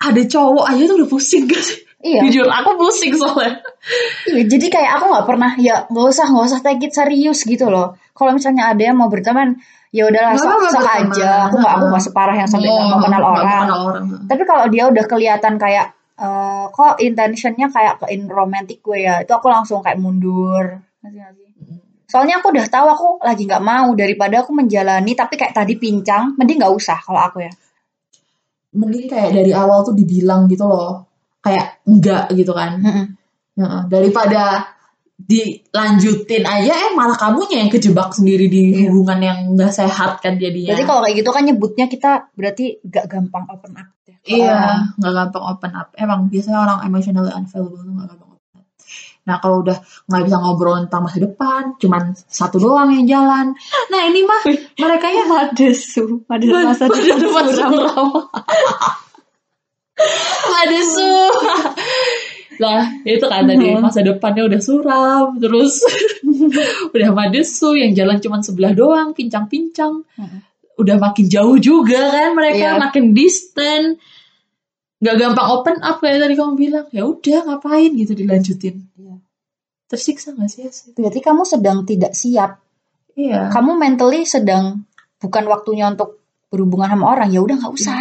ada 0.00 0.22
cowok 0.26 0.64
aja 0.66 0.82
tuh 0.90 0.96
udah 0.98 1.06
pusing 1.06 1.46
gak 1.46 1.62
sih? 1.62 1.86
Iya. 2.00 2.24
Jujur, 2.24 2.48
aku 2.48 2.80
pusing 2.80 3.12
soalnya. 3.12 3.60
Iya, 4.24 4.42
jadi 4.48 4.66
kayak 4.72 4.90
aku 5.00 5.04
nggak 5.12 5.26
pernah 5.28 5.52
ya 5.60 5.84
nggak 5.84 6.06
usah 6.08 6.26
nggak 6.32 6.46
usah 6.48 6.60
take 6.64 6.88
it 6.88 6.92
serius 6.96 7.44
gitu 7.44 7.68
loh. 7.68 7.96
Kalau 8.16 8.32
misalnya 8.32 8.72
ada 8.72 8.80
yang 8.80 8.96
mau 8.96 9.12
berteman, 9.12 9.60
ya 9.92 10.08
udahlah 10.08 10.32
sok, 10.36 10.80
aja. 10.80 11.48
Aku 11.52 11.60
nggak 11.60 11.74
aku 11.76 11.84
nggak 11.92 12.04
separah 12.08 12.34
yang 12.36 12.48
sampai 12.48 12.72
nggak 12.72 12.88
mau 12.88 13.00
kenal 13.04 13.22
orang. 13.24 13.44
kenal 13.44 13.80
orang. 13.84 14.04
Tapi 14.24 14.42
kalau 14.48 14.64
dia 14.72 14.84
udah 14.88 15.04
kelihatan 15.04 15.54
kayak 15.60 15.86
eh, 16.16 16.64
kok 16.72 16.94
intentionnya 17.04 17.68
kayak 17.68 17.94
ke 18.00 18.06
in 18.16 18.24
romantic 18.32 18.80
gue 18.80 19.04
ya, 19.04 19.20
itu 19.20 19.32
aku 19.36 19.52
langsung 19.52 19.84
kayak 19.84 20.00
mundur. 20.00 20.80
Soalnya 22.10 22.42
aku 22.42 22.50
udah 22.50 22.66
tahu 22.66 22.86
aku 22.90 23.06
lagi 23.22 23.44
nggak 23.44 23.62
mau 23.62 23.92
daripada 23.94 24.40
aku 24.40 24.56
menjalani 24.56 25.12
tapi 25.12 25.36
kayak 25.36 25.52
tadi 25.52 25.76
pincang, 25.76 26.32
mending 26.34 26.64
nggak 26.64 26.74
usah 26.74 26.96
kalau 26.96 27.20
aku 27.20 27.44
ya. 27.44 27.52
Mending 28.72 29.04
kayak 29.04 29.30
dari 29.36 29.52
awal 29.52 29.84
tuh 29.84 29.92
dibilang 29.92 30.48
gitu 30.48 30.64
loh. 30.64 31.09
Kayak 31.40 31.80
enggak 31.88 32.24
gitu 32.36 32.52
kan. 32.52 32.80
Heeh, 33.56 33.82
daripada 33.88 34.70
dilanjutin 35.20 36.48
aja 36.48 36.72
eh 36.72 36.92
malah 36.96 37.12
kamunya 37.12 37.60
yang 37.60 37.70
kejebak 37.70 38.16
sendiri 38.16 38.48
di 38.48 38.72
Iya. 38.72 38.88
hubungan 38.88 39.20
yang 39.20 39.38
nggak 39.52 39.72
sehat 39.72 40.24
kan 40.24 40.40
jadinya. 40.40 40.72
Berarti 40.72 40.86
kalau 40.88 41.00
kayak 41.04 41.16
gitu 41.20 41.30
kan 41.30 41.42
nyebutnya 41.44 41.86
kita 41.92 42.10
berarti 42.32 42.80
gak 42.88 43.04
gampang 43.04 43.44
open 43.52 43.72
up 43.76 43.88
ya. 44.08 44.16
Iya, 44.24 44.60
nggak 44.96 45.12
gampang 45.12 45.44
open 45.44 45.72
up. 45.76 45.88
Emang 46.00 46.32
biasanya 46.32 46.58
orang 46.64 46.78
emotionally 46.88 47.32
unavailable 47.32 47.84
tuh 47.84 47.92
nggak 47.92 48.08
gampang 48.16 48.30
open 48.32 48.48
up. 48.56 48.64
Nah 49.28 49.36
kalau 49.44 49.56
udah 49.60 49.76
nggak 50.08 50.22
bisa 50.24 50.36
ngobrol 50.40 50.76
tentang 50.88 51.02
masa 51.04 51.18
depan, 51.20 51.62
cuman 51.76 52.02
satu 52.16 52.56
doang 52.56 52.88
yang 52.96 53.04
jalan. 53.04 53.46
Nah 53.92 54.00
ini 54.08 54.24
mah 54.24 54.40
mereka 54.80 55.06
ya 55.12 55.24
Madesu, 55.28 56.24
Madesu 56.24 56.56
masa 56.64 56.88
depan 56.88 57.44
suram. 57.52 58.08
Ada 60.60 60.80
su. 60.82 61.12
Lah 62.60 62.84
itu 63.08 63.24
kan 63.24 63.48
tadi 63.48 63.72
masa 63.80 64.04
depannya 64.04 64.44
udah 64.44 64.60
suram, 64.60 65.40
terus 65.40 65.80
udah 66.94 67.08
madesu 67.16 67.72
yang 67.72 67.96
jalan 67.96 68.20
cuman 68.20 68.44
sebelah 68.44 68.76
doang, 68.76 69.16
pincang-pincang. 69.16 70.04
Udah 70.76 70.96
makin 71.00 71.28
jauh 71.28 71.56
juga 71.56 72.08
kan 72.08 72.36
mereka, 72.36 72.76
Iya. 72.76 72.80
makin 72.80 73.12
distant. 73.16 73.96
Gak 75.00 75.16
gampang 75.16 75.48
open 75.56 75.80
up 75.80 76.04
kayak 76.04 76.20
tadi 76.20 76.36
kamu 76.36 76.52
bilang. 76.60 76.86
Ya 76.92 77.08
udah 77.08 77.48
ngapain 77.48 77.96
gitu 77.96 78.12
dilanjutin. 78.12 78.84
Iya. 79.00 79.16
Tersiksa 79.88 80.36
gak 80.36 80.52
sih? 80.52 80.68
Berarti 80.92 81.20
kamu 81.24 81.48
sedang 81.48 81.88
tidak 81.88 82.12
siap. 82.12 82.60
Iya. 83.16 83.48
Kamu 83.48 83.80
mentally 83.80 84.28
sedang 84.28 84.84
bukan 85.16 85.48
waktunya 85.48 85.88
untuk 85.88 86.20
berhubungan 86.52 86.92
sama 86.92 87.16
orang. 87.16 87.32
Ya 87.32 87.40
udah 87.40 87.56
nggak 87.60 87.72
usah. 87.72 87.96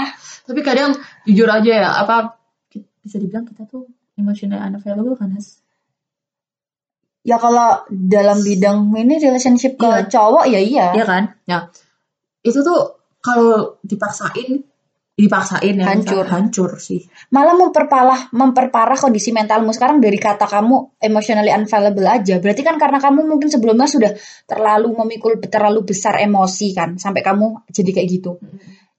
Tapi 0.50 0.65
kadang 0.65 0.98
jujur 1.29 1.46
aja 1.46 1.72
ya, 1.86 1.89
apa 2.01 2.41
bisa 3.06 3.22
dibilang 3.22 3.46
kita 3.46 3.70
tuh 3.70 3.86
emotional 4.18 4.65
unavailable 4.65 5.13
kan 5.13 5.29
Has? 5.38 5.62
Ya 7.22 7.38
kalau 7.38 7.86
dalam 7.91 8.41
bidang 8.41 8.89
ini 8.96 9.22
relationship 9.22 9.77
ke 9.77 9.86
Iya. 9.86 10.08
cowok 10.10 10.46
ya 10.50 10.60
iya. 10.60 10.86
Iya 10.98 11.06
kan? 11.06 11.24
Nah, 11.46 11.70
itu 12.41 12.60
tuh 12.63 12.79
kalau 13.20 13.75
dipaksain, 13.84 14.63
dipaksain 15.20 15.75
ya 15.75 15.86
Hancur. 15.86 16.24
hancur 16.32 16.72
sih. 16.79 17.03
Malah 17.36 17.60
memperparah 17.60 18.32
memperparah 18.32 18.96
kondisi 18.96 19.36
mentalmu 19.36 19.75
sekarang 19.75 20.00
dari 20.00 20.15
kata 20.15 20.48
kamu 20.48 20.96
emotionally 21.03 21.51
unavailable 21.51 22.08
aja. 22.08 22.39
Berarti 22.39 22.63
kan 22.63 22.79
karena 22.79 23.03
kamu 23.03 23.27
mungkin 23.27 23.51
sebelumnya 23.51 23.86
sudah 23.86 24.15
terlalu 24.48 24.96
memikul 24.96 25.38
terlalu 25.44 25.84
besar 25.91 26.24
emosi 26.24 26.72
kan 26.72 26.96
sampai 26.96 27.20
kamu 27.20 27.68
jadi 27.68 27.91
kayak 28.00 28.08
gitu. 28.10 28.39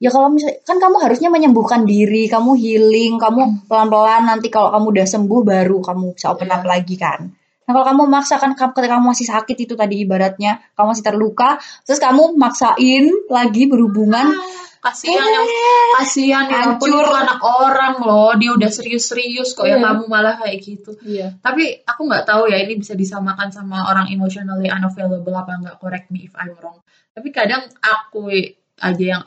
Ya 0.00 0.09
kalau 0.09 0.33
misalnya 0.33 0.64
kan 0.64 0.80
kamu 0.80 0.97
harusnya 0.97 1.28
menyembuhkan 1.28 1.85
diri, 1.85 2.25
kamu 2.25 2.57
healing, 2.57 3.21
kamu 3.21 3.69
pelan-pelan 3.69 4.25
nanti 4.25 4.49
kalau 4.49 4.73
kamu 4.73 4.97
udah 4.97 5.07
sembuh 5.07 5.40
baru 5.45 5.78
kamu 5.85 6.16
bisa 6.16 6.33
open 6.33 6.49
up 6.49 6.64
lagi 6.64 6.97
kan. 6.97 7.28
Nah 7.69 7.71
kalau 7.71 7.85
kamu 7.85 8.02
maksakan 8.09 8.57
kam- 8.57 8.73
ketika 8.73 8.97
kamu 8.97 9.12
masih 9.12 9.28
sakit 9.28 9.57
itu 9.61 9.76
tadi 9.76 10.00
ibaratnya 10.00 10.59
kamu 10.73 10.97
masih 10.97 11.04
terluka, 11.04 11.61
terus 11.85 12.00
kamu 12.00 12.33
maksain 12.35 13.12
lagi 13.28 13.69
berhubungan, 13.69 14.33
Kasihan 14.80 15.21
yang 15.28 15.45
kasihan 15.92 16.45
ya 16.49 16.73
ampun 16.73 16.88
Hancur. 16.88 17.04
itu 17.04 17.12
anak 17.12 17.40
orang 17.45 17.95
loh, 18.00 18.33
dia 18.40 18.57
udah 18.57 18.71
serius-serius 18.73 19.52
kok 19.52 19.69
ya 19.69 19.76
Iya. 19.76 19.85
kamu 19.85 20.09
malah 20.09 20.40
kayak 20.40 20.57
gitu. 20.64 20.97
Iya. 21.04 21.37
Tapi 21.45 21.85
aku 21.85 22.09
nggak 22.09 22.25
tahu 22.25 22.49
ya 22.49 22.57
ini 22.57 22.80
bisa 22.80 22.97
disamakan 22.97 23.52
sama 23.52 23.85
orang 23.85 24.09
emotionally 24.09 24.73
unavailable 24.73 25.37
apa 25.37 25.52
nggak 25.61 25.76
correct 25.76 26.09
me 26.09 26.25
if 26.25 26.33
I'm 26.33 26.57
wrong. 26.57 26.80
Tapi 27.12 27.28
kadang 27.28 27.69
aku 27.76 28.33
aja 28.80 29.04
yang 29.04 29.21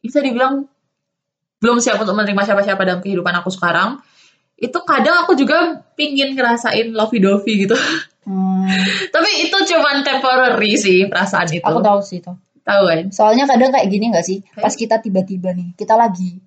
bisa 0.00 0.18
dibilang 0.24 0.64
belum 1.60 1.76
siap 1.78 2.00
untuk 2.00 2.16
menerima 2.16 2.42
siapa-siapa 2.42 2.82
dalam 2.88 3.00
kehidupan 3.04 3.34
aku 3.40 3.52
sekarang. 3.52 4.00
Itu 4.60 4.84
kadang 4.84 5.24
aku 5.24 5.36
juga 5.36 5.84
pingin 5.96 6.36
ngerasain 6.36 6.92
lovey 6.92 7.20
dovey 7.20 7.68
gitu. 7.68 7.76
Hmm, 8.24 8.68
Tapi 9.14 9.30
itu 9.48 9.56
cuman 9.56 10.04
temporary 10.04 10.76
sih 10.76 11.08
perasaan 11.08 11.48
itu. 11.48 11.64
aku 11.64 11.80
tahu 11.80 12.00
sih 12.04 12.20
itu. 12.20 12.32
Tahu 12.60 12.82
kan? 12.84 13.08
Soalnya 13.08 13.48
kadang 13.48 13.72
kayak 13.72 13.88
gini 13.88 14.12
gak 14.12 14.24
sih? 14.24 14.44
Pas 14.52 14.72
kita 14.76 15.00
tiba-tiba 15.00 15.56
nih, 15.56 15.72
kita 15.80 15.96
lagi 15.96 16.40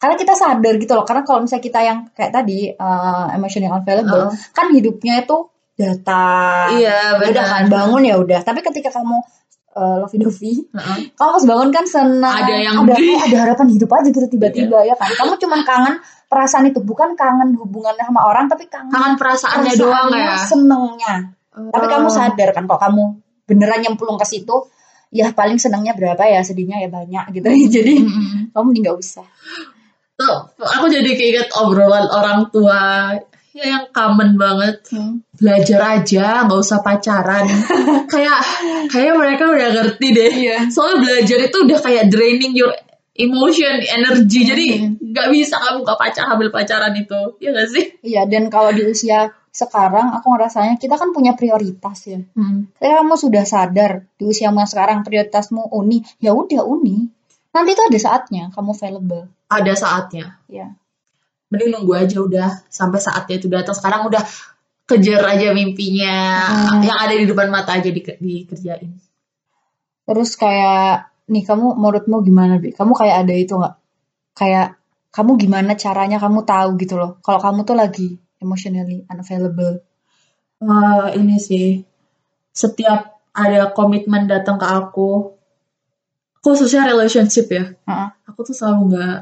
karena 0.00 0.16
kita 0.16 0.32
sadar 0.32 0.74
gitu 0.80 0.92
loh. 0.96 1.04
Karena 1.04 1.22
kalau 1.28 1.44
misalnya 1.44 1.64
kita 1.68 1.80
yang 1.84 1.98
kayak 2.16 2.32
tadi 2.32 2.72
uh, 2.72 3.28
emotional 3.36 3.76
unavailable, 3.76 4.32
Heeh. 4.32 4.56
kan 4.56 4.66
hidupnya 4.72 5.20
itu 5.20 5.36
data. 5.76 6.24
Iya, 6.72 7.20
Udah 7.20 7.44
kan 7.44 7.64
bangun 7.68 8.02
ya 8.08 8.16
udah. 8.16 8.40
Tapi 8.40 8.64
ketika 8.64 8.88
kamu 8.88 9.20
uh, 9.74 9.96
lovey 10.02 10.18
dovey, 10.18 10.54
Heeh. 10.70 10.96
kamu 11.14 11.30
pas 11.36 11.44
bangun 11.46 11.70
kan 11.70 11.84
senang. 11.84 12.34
Ada 12.42 12.54
yang 12.56 12.74
ada, 12.82 12.94
ada 12.96 13.36
harapan 13.46 13.66
hidup 13.70 13.90
aja 13.90 14.08
gitu 14.08 14.28
tiba-tiba 14.28 14.82
ya 14.82 14.94
kan. 14.94 15.10
Kamu 15.10 15.36
cuman 15.36 15.60
kangen 15.62 15.94
perasaan 16.26 16.66
itu, 16.66 16.78
bukan 16.80 17.14
kangen 17.14 17.54
hubungannya 17.54 18.02
sama 18.02 18.22
orang, 18.22 18.46
tapi 18.46 18.66
kangen 18.66 18.90
Kangen 18.90 19.14
perasaannya 19.14 19.72
doang 19.74 20.08
ya. 20.14 20.38
senengnya. 20.42 21.14
Tapi 21.50 21.86
kamu 21.86 22.06
Oh. 22.06 22.14
sadar 22.14 22.50
kan 22.54 22.64
kalau 22.64 22.80
kamu 22.80 23.02
beneran 23.44 23.82
nyemplung 23.82 24.14
ke 24.14 24.24
situ, 24.24 24.56
ya 25.10 25.34
paling 25.34 25.58
senangnya 25.58 25.90
berapa 25.92 26.22
ya, 26.22 26.38
sedihnya 26.40 26.78
ya 26.78 26.88
banyak 26.88 27.34
gitu. 27.34 27.46
Jadi 27.82 28.06
Mm-mm. 28.06 28.54
kamu 28.54 28.62
mending 28.70 28.84
gak 28.86 28.98
usah. 28.98 29.26
Tuh, 30.14 30.36
aku 30.60 30.84
jadi 30.86 31.16
keinget 31.16 31.48
obrolan 31.56 32.04
orang 32.04 32.52
tua 32.52 33.08
ya 33.54 33.64
yang 33.76 33.84
common 33.90 34.38
banget. 34.38 34.86
Belajar 35.36 36.00
aja, 36.00 36.46
nggak 36.46 36.60
usah 36.60 36.80
pacaran. 36.82 37.46
kayak 38.12 38.38
kayak 38.90 39.14
mereka 39.16 39.44
udah 39.50 39.68
ngerti 39.74 40.06
deh. 40.14 40.32
Iya. 40.32 40.56
Soalnya 40.70 40.98
belajar 41.02 41.38
itu 41.42 41.56
udah 41.66 41.78
kayak 41.82 42.04
draining 42.10 42.54
your 42.54 42.72
emotion, 43.18 43.74
energy. 43.84 44.46
Jadi 44.46 44.66
nggak 44.96 45.28
bisa 45.34 45.58
kamu 45.58 45.82
gak 45.82 45.98
pacar 45.98 46.24
ambil 46.30 46.48
pacaran 46.54 46.94
itu. 46.96 47.20
Iya 47.42 47.50
gak 47.52 47.68
sih? 47.68 47.84
Iya, 48.06 48.22
dan 48.30 48.48
kalau 48.48 48.70
di 48.70 48.86
usia 48.86 49.34
sekarang 49.50 50.14
aku 50.14 50.30
ngerasanya 50.30 50.78
kita 50.78 50.94
kan 50.94 51.10
punya 51.10 51.34
prioritas 51.34 52.06
ya. 52.06 52.22
Ketika 52.78 53.02
kamu 53.02 53.14
sudah 53.18 53.44
sadar 53.44 54.06
di 54.14 54.24
usiamu 54.30 54.62
sekarang 54.62 55.02
prioritasmu 55.02 55.74
uni, 55.74 56.06
ya 56.22 56.32
udah 56.32 56.62
uni. 56.62 57.10
Nanti 57.50 57.74
itu 57.74 57.82
ada 57.82 57.98
saatnya 57.98 58.54
kamu 58.54 58.70
available. 58.78 59.26
Ada 59.50 59.74
saatnya. 59.74 60.38
Ya. 60.46 60.70
Mending 61.50 61.70
nunggu 61.74 61.92
aja 61.98 62.16
udah 62.22 62.48
sampai 62.70 63.02
saatnya 63.02 63.34
itu 63.36 63.46
datang. 63.50 63.74
Sekarang 63.74 64.06
udah 64.06 64.22
kejar 64.86 65.22
aja 65.26 65.50
mimpinya. 65.50 66.16
Hmm. 66.46 66.82
Yang 66.86 66.98
ada 66.98 67.14
di 67.14 67.26
depan 67.26 67.48
mata 67.50 67.74
aja 67.74 67.90
di, 67.90 68.00
dikerjain. 68.02 68.90
Terus 70.06 70.30
kayak 70.34 71.10
nih 71.30 71.44
kamu 71.46 71.78
menurutmu 71.78 72.22
gimana 72.22 72.58
bi? 72.58 72.74
Kamu 72.74 72.94
kayak 72.94 73.16
ada 73.26 73.34
itu 73.34 73.54
nggak? 73.54 73.74
Kayak 74.34 74.78
kamu 75.10 75.30
gimana 75.42 75.74
caranya 75.74 76.18
kamu 76.22 76.46
tahu 76.46 76.78
gitu 76.78 76.94
loh. 76.94 77.18
Kalau 77.22 77.38
kamu 77.42 77.66
tuh 77.66 77.76
lagi 77.78 78.08
emotionally 78.38 79.06
unavailable. 79.06 79.82
Wah, 80.62 81.10
ini 81.14 81.36
sih 81.40 81.82
setiap 82.50 83.22
ada 83.30 83.70
komitmen 83.70 84.26
datang 84.26 84.58
ke 84.58 84.66
aku, 84.66 85.38
khususnya 86.42 86.90
relationship 86.90 87.46
ya, 87.48 87.64
Heeh. 87.86 88.08
aku 88.26 88.42
tuh 88.42 88.54
selalu 88.56 88.80
nggak 88.92 89.18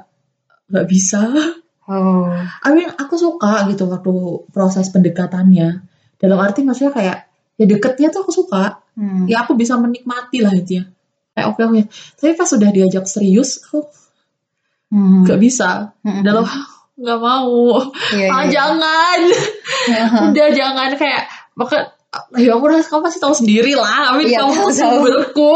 nggak 0.73 0.87
bisa. 0.89 1.21
Oh. 1.89 2.29
I 2.37 2.69
mean, 2.77 2.93
aku 2.93 3.17
suka 3.17 3.65
gitu 3.73 3.89
waktu 3.89 4.13
proses 4.53 4.93
pendekatannya. 4.93 5.81
Dalam 6.21 6.39
arti 6.39 6.61
maksudnya 6.61 6.93
kayak 6.93 7.17
ya 7.57 7.65
deketnya 7.65 8.13
tuh 8.13 8.29
aku 8.29 8.33
suka, 8.35 8.85
Hmm. 8.93 9.25
ya 9.31 9.47
aku 9.47 9.55
bisa 9.55 9.79
menikmati 9.79 10.43
lah 10.45 10.53
intinya. 10.53 10.85
Kayak 11.33 11.47
oke 11.55 11.61
oke. 11.65 11.83
Tapi 12.19 12.33
pas 12.35 12.49
sudah 12.51 12.69
diajak 12.69 13.09
serius, 13.09 13.63
aku 13.65 13.89
Hmm. 14.93 15.25
nggak 15.25 15.41
bisa. 15.41 15.95
Hmm. 16.05 16.21
Dalam 16.21 16.45
nggak 16.99 17.19
mau. 17.23 17.79
Iya, 18.13 18.27
ah 18.29 18.43
iya. 18.45 18.51
jangan. 18.53 19.19
udah 20.29 20.49
jangan 20.53 20.91
kayak 20.99 21.25
maka 21.55 21.95
ya 22.41 22.57
ampun 22.57 22.73
Has, 22.73 22.89
kamu 22.89 23.05
pasti 23.05 23.21
tahu 23.21 23.35
sendiri 23.37 23.77
lah 23.77 24.17
Amin 24.17 24.27
Iya, 24.33 24.41
kamu 24.47 24.73
sumberku 24.73 25.53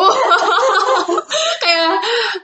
kayak 1.64 1.90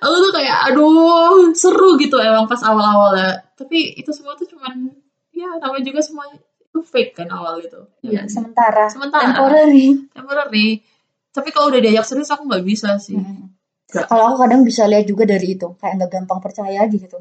aku 0.00 0.14
tuh 0.28 0.32
kayak 0.32 0.56
aduh 0.72 1.52
seru 1.52 1.94
gitu 2.00 2.16
emang 2.16 2.48
pas 2.48 2.60
awal-awal 2.64 3.12
ya 3.14 3.36
tapi 3.58 3.98
itu 3.98 4.14
semua 4.14 4.38
tuh 4.38 4.46
cuman 4.46 4.94
ya 5.34 5.58
namanya 5.58 5.82
juga 5.82 5.98
semua 5.98 6.30
itu 6.30 6.78
fake 6.78 7.18
kan 7.18 7.28
awal 7.34 7.58
itu. 7.58 7.82
Ya 8.06 8.22
Iya, 8.22 8.30
sementara. 8.30 8.86
Sementara. 8.86 9.34
Temporary. 9.34 10.06
Temporary. 10.14 10.68
Tapi 11.34 11.48
kalau 11.50 11.74
udah 11.74 11.80
diajak 11.82 12.06
serius 12.06 12.30
aku 12.30 12.46
nggak 12.46 12.62
bisa 12.62 12.94
sih. 13.02 13.18
Mm. 13.18 13.50
Kalau 13.88 14.30
aku 14.30 14.46
kadang 14.46 14.62
bisa 14.62 14.84
lihat 14.84 15.08
juga 15.08 15.24
dari 15.24 15.56
itu, 15.56 15.74
kayak 15.80 15.94
nggak 15.96 16.10
gampang 16.12 16.40
percaya 16.44 16.84
gitu. 16.86 17.18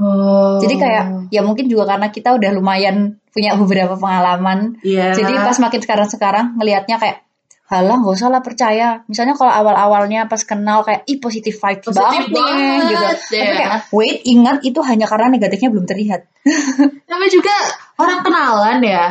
Oh. 0.00 0.58
Jadi 0.58 0.74
kayak 0.74 1.30
ya 1.30 1.44
mungkin 1.46 1.70
juga 1.70 1.94
karena 1.94 2.10
kita 2.10 2.34
udah 2.34 2.50
lumayan 2.50 3.22
punya 3.30 3.54
beberapa 3.54 3.94
pengalaman. 3.94 4.80
Iya. 4.82 5.14
Jadi 5.14 5.32
pas 5.38 5.58
makin 5.60 5.80
sekarang-sekarang 5.84 6.46
ngelihatnya 6.58 6.96
kayak 6.98 7.18
halah 7.64 7.96
nggak 7.96 8.14
usah 8.14 8.28
lah 8.28 8.42
percaya. 8.44 8.88
Misalnya 9.08 9.34
kalau 9.34 9.48
awal-awalnya 9.48 10.28
pas 10.28 10.44
kenal 10.44 10.84
kayak 10.84 11.08
ih 11.08 11.16
positif 11.16 11.56
vibes 11.56 11.88
Positif 11.88 12.28
banget, 12.28 12.28
nih 12.28 12.36
banget, 12.36 12.84
gitu. 12.92 13.34
ya. 13.34 13.40
Tapi 13.40 13.54
kayak 13.56 13.72
wait 13.90 14.18
ingat 14.28 14.56
itu 14.68 14.80
hanya 14.84 15.06
karena 15.08 15.26
negatifnya 15.32 15.68
belum 15.72 15.86
terlihat. 15.88 16.28
namanya 17.10 17.32
juga 17.32 17.54
orang 17.96 18.20
kenalan 18.20 18.78
ya. 18.84 19.04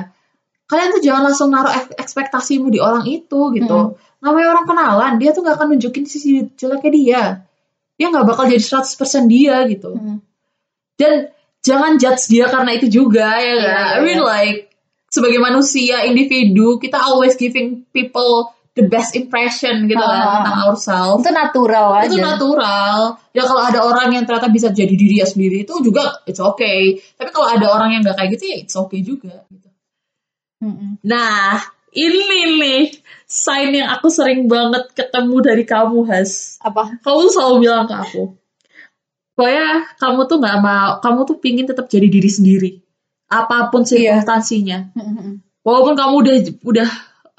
Kalian 0.69 0.89
tuh 0.95 1.01
jangan 1.01 1.21
langsung 1.27 1.49
naruh 1.49 1.73
ek- 1.73 1.97
ekspektasimu 1.97 2.69
di 2.69 2.79
orang 2.79 3.03
itu 3.09 3.39
gitu. 3.57 3.77
Mm. 3.93 4.21
Namanya 4.23 4.47
orang 4.55 4.65
kenalan, 4.65 5.13
dia 5.19 5.35
tuh 5.35 5.43
gak 5.43 5.59
akan 5.59 5.75
nunjukin 5.75 6.07
sisi 6.07 6.47
jeleknya 6.55 6.91
dia. 6.95 7.23
Dia 7.99 8.07
nggak 8.09 8.25
bakal 8.25 8.47
jadi 8.47 8.63
100% 8.63 9.27
dia 9.27 9.67
gitu. 9.69 9.91
Dan 10.97 11.29
jangan 11.61 11.99
judge 11.99 12.31
dia 12.31 12.47
karena 12.49 12.71
itu 12.73 12.87
juga 12.89 13.37
ya 13.37 13.53
kan. 13.59 13.63
iya, 13.63 13.79
I 13.97 13.99
mean 14.01 14.19
iya. 14.19 14.25
like 14.25 14.72
sebagai 15.13 15.37
manusia 15.37 16.01
individu 16.09 16.81
kita 16.81 16.97
always 16.97 17.37
giving 17.37 17.85
people 17.93 18.49
the 18.73 18.89
best 18.89 19.13
impression 19.13 19.85
gitu 19.85 20.01
kan 20.01 20.17
Ah. 20.17 20.41
tentang 20.41 20.57
ourselves. 20.65 21.21
Itu 21.21 21.29
natural 21.29 21.87
aja. 22.01 22.09
Itu 22.09 22.17
natural. 22.17 23.21
Ya 23.29 23.45
kalau 23.45 23.61
ada 23.61 23.85
orang 23.85 24.09
yang 24.17 24.25
ternyata 24.25 24.49
bisa 24.49 24.73
jadi 24.73 24.89
diri 24.89 25.21
sendiri 25.21 25.61
itu 25.61 25.77
juga 25.85 26.25
it's 26.25 26.41
okay. 26.41 26.97
Tapi 27.13 27.29
kalau 27.29 27.53
ada 27.53 27.69
orang 27.69 27.93
yang 27.93 28.01
nggak 28.01 28.17
kayak 28.17 28.33
gitu 28.33 28.43
ya 28.49 28.57
it's 28.65 28.73
okay 28.73 29.05
juga. 29.05 29.45
Gitu. 29.53 29.69
Nah, 31.05 31.61
ini 31.93 32.57
nih 32.57 32.81
sign 33.29 33.77
yang 33.77 33.93
aku 33.93 34.09
sering 34.09 34.49
banget 34.49 34.89
ketemu 34.97 35.37
dari 35.43 35.63
kamu, 35.67 36.09
Has. 36.09 36.57
Apa? 36.63 36.97
Kamu 37.03 37.29
selalu 37.29 37.55
bilang 37.67 37.85
ke 37.85 37.93
aku, 37.93 38.31
pokoknya 39.35 39.91
kamu 39.99 40.19
tuh 40.23 40.37
nggak 40.39 40.59
mau, 40.63 40.91
kamu 41.03 41.19
tuh 41.27 41.37
pingin 41.43 41.67
tetap 41.67 41.91
jadi 41.91 42.07
diri 42.07 42.29
sendiri, 42.31 42.71
apa 43.33 43.73
pun 43.73 43.81
Iya. 43.81 43.89
circumstansinya. 44.19 44.93
Mm-mm. 44.93 45.41
Walaupun 45.63 45.95
kamu 45.95 46.13
udah 46.21 46.35
udah 46.63 46.89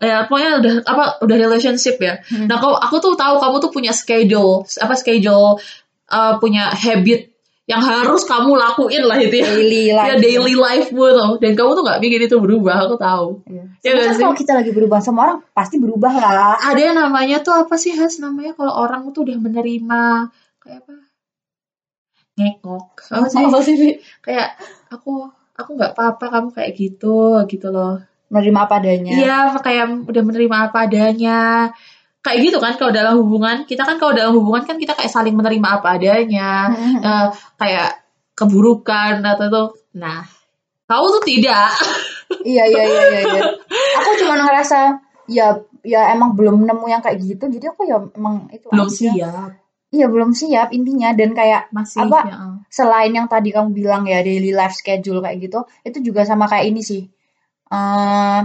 ya 0.03 0.27
pokoknya 0.27 0.51
udah 0.59 0.75
apa 0.85 1.05
udah 1.23 1.37
relationship 1.39 1.97
ya. 1.99 2.19
Hmm. 2.27 2.51
Nah, 2.51 2.59
aku, 2.59 2.73
aku 2.73 2.97
tuh 2.99 3.15
tahu 3.15 3.39
kamu 3.39 3.57
tuh 3.61 3.71
punya 3.71 3.93
schedule, 3.93 4.67
apa 4.81 4.95
schedule 4.95 5.61
uh, 6.09 6.35
punya 6.39 6.73
habit 6.73 7.31
yang 7.65 7.81
harus 7.81 8.29
kamu 8.29 8.53
lakuin 8.53 9.01
lah 9.05 9.17
itu 9.17 9.41
ya. 9.41 9.49
Daily 9.49 9.85
life. 9.97 10.09
Ya 10.09 10.15
daily 10.19 10.55
life-mu 10.55 11.05
tuh. 11.09 11.31
Dan 11.41 11.53
kamu 11.55 11.71
tuh 11.73 11.83
nggak 11.87 12.01
bikin 12.01 12.21
itu 12.27 12.37
berubah, 12.37 12.77
aku 12.85 12.97
tahu. 12.97 13.29
Iya. 13.49 13.65
Ya 13.81 14.13
kalau 14.17 14.35
kita 14.35 14.53
lagi 14.53 14.73
berubah 14.73 15.01
sama 15.01 15.19
orang 15.25 15.39
pasti 15.53 15.77
berubah 15.79 16.13
lah. 16.13 16.57
ada 16.61 16.81
yang 16.81 16.97
namanya 16.97 17.41
tuh 17.41 17.55
apa 17.55 17.77
sih 17.77 17.93
Has 17.93 18.19
namanya 18.19 18.53
kalau 18.53 18.73
orang 18.75 19.09
tuh 19.13 19.25
udah 19.25 19.37
menerima 19.37 20.29
kayak 20.61 20.81
apa 20.85 20.93
ngekok 22.35 22.87
apa 23.15 23.27
sih 23.31 23.45
Apa 23.47 23.59
sih? 23.63 23.75
Fi? 23.79 23.89
kayak 24.21 24.59
aku 24.91 25.31
aku 25.55 25.71
nggak 25.75 25.93
apa-apa 25.95 26.25
kamu 26.31 26.49
kayak 26.53 26.73
gitu 26.75 27.19
gitu 27.47 27.69
loh 27.71 28.03
Menerima 28.25 28.67
apa 28.67 28.83
adanya. 28.83 29.13
iya 29.15 29.37
kayak 29.55 30.11
udah 30.11 30.23
menerima 30.25 30.57
apa 30.67 30.91
adanya 30.91 31.71
kayak 32.19 32.39
gitu 32.43 32.59
kan 32.59 32.75
kalau 32.75 32.91
dalam 32.91 33.15
hubungan 33.21 33.63
kita 33.63 33.85
kan 33.85 34.01
kalau 34.01 34.11
dalam 34.11 34.35
hubungan 34.35 34.65
kan 34.65 34.75
kita 34.75 34.97
kayak 34.97 35.13
saling 35.13 35.37
menerima 35.37 35.79
apa 35.79 35.95
adanya. 35.95 36.73
Eh, 36.99 37.27
kayak 37.55 38.03
keburukan 38.35 39.23
atau 39.23 39.47
tuh 39.47 39.69
nah 39.95 40.27
kamu 40.85 41.07
tuh 41.15 41.25
tidak 41.25 41.71
Iya 42.43 42.65
iya 42.67 42.83
iya 42.83 43.03
iya. 43.07 43.21
iya. 43.31 43.43
aku 43.95 44.11
cuma 44.21 44.35
ngerasa 44.37 44.99
ya 45.31 45.55
ya 45.81 46.11
emang 46.13 46.35
belum 46.35 46.65
nemu 46.65 46.87
yang 46.89 47.01
kayak 47.01 47.21
gitu 47.21 47.45
jadi 47.47 47.71
aku 47.71 47.87
ya 47.87 48.01
emang 48.13 48.49
itu 48.51 48.67
belum 48.69 48.89
aja. 48.89 48.93
siap 48.93 49.51
Iya 49.95 50.11
belum 50.11 50.35
siap 50.35 50.75
intinya 50.75 51.15
dan 51.15 51.31
kayak 51.33 51.71
masih 51.71 52.03
Apa? 52.03 52.21
ya. 52.27 52.37
selain 52.67 53.15
yang 53.15 53.31
tadi 53.31 53.55
kamu 53.55 53.71
bilang 53.71 54.03
ya 54.05 54.19
daily 54.19 54.51
life 54.51 54.75
schedule 54.75 55.23
kayak 55.23 55.39
gitu 55.39 55.63
itu 55.83 55.99
juga 56.03 56.27
sama 56.27 56.51
kayak 56.51 56.67
ini 56.67 56.83
sih. 56.83 57.07
Eh, 57.71 58.41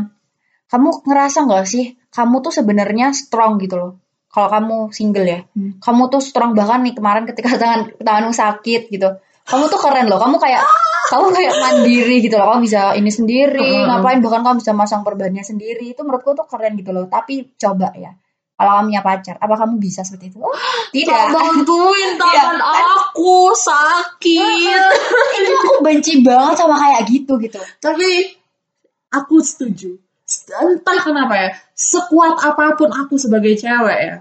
kamu 0.70 0.90
ngerasa 1.04 1.50
nggak 1.50 1.66
sih 1.66 1.86
kamu 2.10 2.36
tuh 2.40 2.54
sebenarnya 2.54 3.10
strong 3.12 3.58
gitu 3.58 3.76
loh. 3.76 3.92
Kalau 4.30 4.46
kamu 4.48 4.76
single 4.94 5.26
ya, 5.26 5.40
Hmm. 5.58 5.82
kamu 5.82 6.04
tuh 6.08 6.22
strong 6.22 6.54
bahkan 6.54 6.86
nih 6.86 6.94
kemarin 6.94 7.26
ketika 7.26 7.50
tangan 7.62 7.90
tanganmu 7.98 8.30
sakit 8.30 8.94
gitu. 8.94 9.10
Kamu 9.50 9.66
tuh 9.66 9.82
keren 9.82 10.06
loh. 10.06 10.22
Kamu 10.22 10.38
kayak 10.38 10.62
kamu 11.10 11.26
kayak 11.34 11.54
mandiri 11.58 12.18
gitu 12.22 12.38
loh. 12.38 12.54
Kamu 12.54 12.62
bisa 12.62 12.94
ini 12.94 13.10
sendiri, 13.10 13.58
Heeh. 13.58 13.90
ngapain 13.90 14.22
bahkan 14.22 14.46
kamu 14.46 14.62
bisa 14.62 14.78
masang 14.78 15.02
perbannya 15.02 15.42
sendiri. 15.42 15.98
Itu 15.98 16.06
menurutku 16.06 16.38
tuh 16.38 16.46
keren 16.46 16.78
gitu 16.78 16.94
loh. 16.94 17.10
Tapi 17.10 17.58
coba 17.58 17.90
ya. 17.98 18.14
Kalau 18.60 18.76
kamu 18.76 18.92
punya 18.92 19.04
pacar, 19.08 19.36
apa 19.40 19.56
kamu 19.56 19.80
bisa 19.80 20.04
seperti 20.04 20.36
itu? 20.36 20.44
Oh, 20.44 20.52
tidak. 20.96 21.32
Bantuin 21.32 22.12
tangan 22.20 22.60
aku 22.60 23.56
sakit. 23.56 24.92
Ini 25.40 25.52
aku 25.64 25.80
benci 25.80 26.20
banget 26.20 26.60
sama 26.60 26.76
kayak 26.76 27.08
gitu 27.08 27.40
gitu. 27.40 27.56
Tapi 27.80 28.36
aku 29.16 29.40
setuju. 29.40 29.96
Entah 30.60 31.00
kenapa 31.00 31.34
ya, 31.40 31.50
sekuat 31.72 32.36
apa 32.44 32.76
pun 32.76 32.92
aku 32.92 33.16
sebagai 33.16 33.56
cewek 33.56 34.00
ya, 34.04 34.16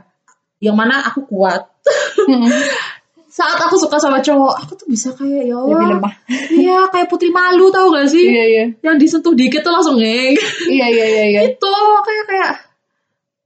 yang 0.63 0.79
mana 0.79 1.03
aku 1.03 1.27
kuat. 1.27 1.67
Saat 3.39 3.59
aku 3.59 3.75
suka 3.75 3.99
sama 3.99 4.23
cowok, 4.23 4.55
aku 4.55 4.73
tuh 4.79 4.89
bisa 4.89 5.15
kayak 5.15 5.47
ya 5.51 5.59
Lebih 5.59 5.99
lemah. 5.99 6.15
Iya, 6.49 6.79
kayak 6.91 7.07
putri 7.07 7.29
malu 7.31 7.71
tau 7.71 7.93
gak 7.93 8.11
sih? 8.11 8.25
Iya 8.25 8.45
iya. 8.51 8.65
Yang 8.83 8.97
disentuh 8.99 9.35
dikit 9.37 9.63
tuh 9.63 9.71
langsung 9.71 10.01
ngeng. 10.01 10.35
Iya 10.67 10.87
iya 10.91 11.07
iya 11.07 11.25
iya. 11.37 11.41
Itu 11.47 11.71
kayak 12.03 12.25
kayak 12.27 12.51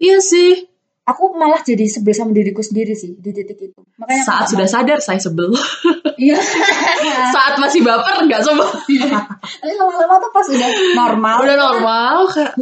Iya 0.00 0.18
sih. 0.18 0.71
Aku 1.02 1.34
malah 1.34 1.58
jadi 1.66 1.82
sebel 1.90 2.14
sama 2.14 2.30
diriku 2.30 2.62
sendiri 2.62 2.94
sih 2.94 3.18
di 3.18 3.34
titik 3.34 3.58
itu. 3.58 3.80
Makanya 3.98 4.22
Saat 4.22 4.46
nggak 4.46 4.50
sudah 4.54 4.66
mau. 4.70 4.74
sadar 4.78 4.98
saya 5.02 5.18
sebel. 5.18 5.50
Iya. 6.14 6.38
Saat 7.34 7.58
masih 7.58 7.82
baper 7.82 8.22
nggak 8.22 8.42
sebel. 8.46 8.70
Tapi 8.70 9.74
lama-lama 9.74 10.22
tuh 10.22 10.30
pas 10.30 10.46
udah 10.46 10.70
normal. 10.94 11.36
Udah 11.42 11.56
normal 11.58 12.16
kayak 12.30 12.54